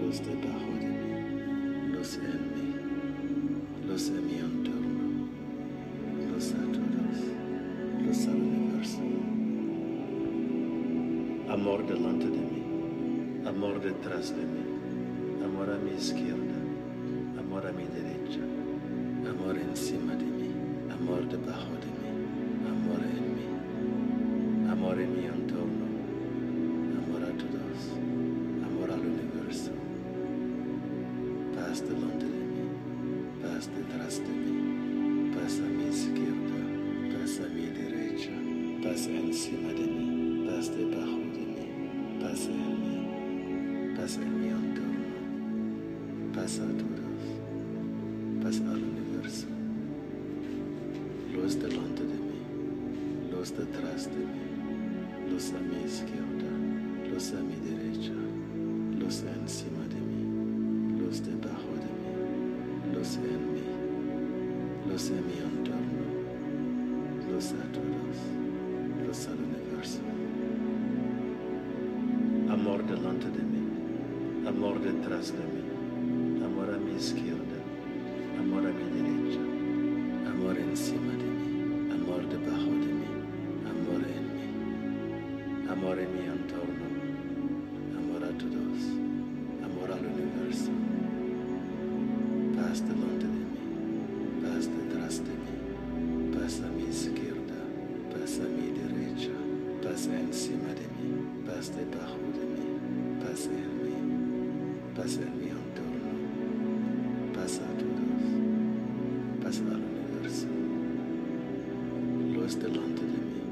luz 0.00 0.22
debajo 0.22 0.72
de 0.80 0.88
mí, 0.88 1.92
luz 1.92 2.16
en 2.16 2.40
mí, 2.54 2.68
luz 3.86 4.08
en 4.08 4.26
mi 4.26 4.38
entorno, 4.38 5.28
luz 6.32 6.52
a 6.52 6.62
todos, 6.72 7.18
luz 8.06 8.26
al 8.28 8.36
universo. 8.36 9.02
Amor 11.50 11.86
delante 11.86 12.26
de 12.26 12.30
mí, 12.30 12.62
amor 13.46 13.80
detrás 13.82 14.30
de 14.30 14.42
mí, 14.42 15.44
amor 15.44 15.70
a 15.70 15.78
mi 15.78 15.90
izquierda, 15.90 16.56
amor 17.38 17.66
a 17.66 17.72
mi 17.72 17.84
derecha, 17.84 18.40
amor 19.28 19.58
encima 19.58 20.14
de 20.14 20.24
mí, 20.24 20.50
amor 20.90 21.28
debajo 21.28 21.72
de 21.72 21.86
mí, 21.86 21.97
amor 22.88 23.04
en 23.04 23.34
mí, 23.36 24.70
amor 24.70 24.98
en 24.98 25.12
mi 25.14 25.26
entorno, 25.26 25.86
amor 27.04 27.22
a 27.22 27.32
todos, 27.36 27.80
amor 28.64 28.90
al 28.90 29.00
universo, 29.00 29.72
paz 31.54 31.82
delante 31.86 32.24
de 32.24 32.44
mí, 32.52 32.64
paz 33.42 33.68
detrás 33.76 34.18
de 34.20 34.32
mí, 34.32 35.32
paz 35.34 35.60
a 35.60 35.68
mi 35.68 35.84
izquierda, 35.88 36.60
paz 37.12 37.40
a 37.40 37.48
mi 37.54 37.66
derecha, 37.66 38.32
paz 38.82 39.06
encima 39.06 39.68
de 39.68 39.86
mí, 39.86 40.46
paz 40.48 40.70
debajo 40.74 41.18
de 41.36 41.44
mí, 41.44 42.20
paz 42.22 42.46
en 42.46 42.80
mí, 42.80 43.96
paz 43.96 44.16
en 44.16 44.40
mi 44.40 44.48
entorno, 44.48 45.08
paz 46.34 46.58
a 46.60 46.68
todos, 46.80 47.22
paz 48.42 48.60
al 48.60 48.82
universo, 48.82 49.46
luz 51.34 51.60
delante 51.60 52.02
de 52.02 52.14
mí. 52.14 52.17
Luz 53.48 53.56
detrás 53.56 54.04
de 54.04 54.18
mí, 54.18 55.30
luz 55.30 55.52
a 55.52 55.60
mi 55.60 55.84
izquierda, 55.84 56.50
luz 57.10 57.32
a 57.32 57.40
mi 57.40 57.56
derecha, 57.56 58.12
luz 58.98 59.22
encima 59.22 59.84
de 59.88 60.00
mí, 60.00 60.98
luz 60.98 61.22
debajo 61.24 61.72
de 61.84 61.90
mí, 61.98 62.10
luz 62.94 63.16
en 63.16 63.52
mí, 63.54 63.68
luz 64.90 65.10
en 65.10 65.26
mi 65.26 65.38
entorno, 65.38 66.06
luz 67.30 67.52
a 67.52 67.72
todos, 67.72 68.18
luz 69.06 69.28
al 69.28 69.38
universo. 69.38 70.00
Amor 72.50 72.84
delante 72.86 73.30
de 73.30 73.42
mí, 73.44 73.64
amor 74.46 74.80
detrás 74.80 75.32
de 75.32 75.38
mí, 75.38 76.44
amor 76.44 76.74
a 76.74 76.78
mi 76.78 76.96
izquierda, 76.96 77.58
amor 78.38 78.66
a 78.66 78.72
mi 78.72 78.84
derecha, 79.00 79.40
amor 80.32 80.58
encima 80.58 81.12
de 81.12 81.16
mí, 81.16 81.17
amor 85.80 85.98
en 86.00 86.12
mi 86.12 86.26
entorno, 86.26 86.86
amor 87.96 88.24
a 88.24 88.32
todos, 88.36 88.80
amor 89.62 89.92
al 89.92 90.04
universo. 90.06 90.72
Paz 92.56 92.82
delante 92.82 93.26
de 93.26 93.42
mí, 93.52 93.62
paz 94.42 94.68
detrás 94.68 95.18
de 95.18 95.34
mí, 95.44 96.34
paz 96.34 96.60
a 96.62 96.68
mi 96.72 96.84
izquierda, 96.90 97.58
paz 98.10 98.40
a 98.40 98.48
mi 98.48 98.72
derecha, 98.80 99.30
paz 99.82 100.08
encima 100.08 100.70
de 100.74 100.88
mí, 100.96 101.10
paz 101.46 101.70
debajo 101.70 102.26
de 102.34 102.44
mí, 102.54 102.66
paz 103.22 103.46
en 103.46 103.70
mí, 103.84 103.96
paz 104.96 105.16
en 105.16 105.32
mi 105.38 105.48
entorno, 105.58 106.12
paz 107.34 107.60
a 107.60 107.70
todos, 107.78 108.24
paz 109.44 109.60
al 109.60 109.82
universo. 109.92 110.48
Luz 112.34 112.58
delante 112.58 113.02
de 113.02 113.20
mí, 113.28 113.42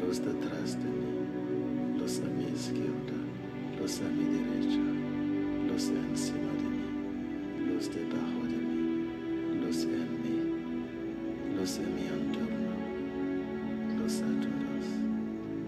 luz 0.00 0.18
detrás 0.18 0.72
de 0.74 0.90
mí, 0.90 1.25
luz 2.06 2.20
a 2.20 2.28
mi 2.28 2.44
izquierda, 2.54 3.18
luz 3.80 4.00
a 4.00 4.08
mi 4.08 4.26
derecha, 4.36 4.78
luz 5.68 5.88
encima 5.88 6.52
de 6.60 6.68
mí, 6.76 6.86
luz 7.66 7.90
debajo 7.92 8.42
de 8.44 8.58
mí, 8.64 9.58
luz 9.60 9.82
en 9.82 10.10
mí, 10.22 10.38
luz 11.56 11.78
en 11.78 11.94
mi 11.96 12.06
entorno, 12.06 12.74
luz 13.98 14.20
a 14.20 14.30
todos, 14.44 14.86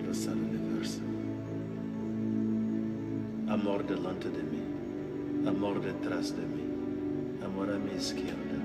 luz 0.07 0.29
al 0.29 0.39
universo. 0.39 1.01
Amor 3.49 3.85
delante 3.85 4.31
de 4.31 4.45
mí, 4.45 4.63
amor 5.45 5.81
detrás 5.83 6.37
de 6.37 6.47
mí, 6.47 6.69
amor 7.45 7.69
a 7.73 7.79
mi 7.81 7.97
izquierda, 7.97 8.59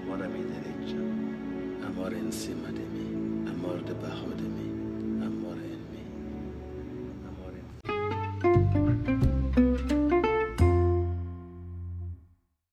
amor 0.00 0.22
a 0.22 0.28
mi 0.28 0.44
derecha, 0.44 1.00
amor 1.88 2.14
encima 2.14 2.68
de 2.68 2.86
mí, 2.94 3.50
amor 3.50 3.84
debajo 3.84 4.28
de 4.28 4.48
mí, 4.56 4.73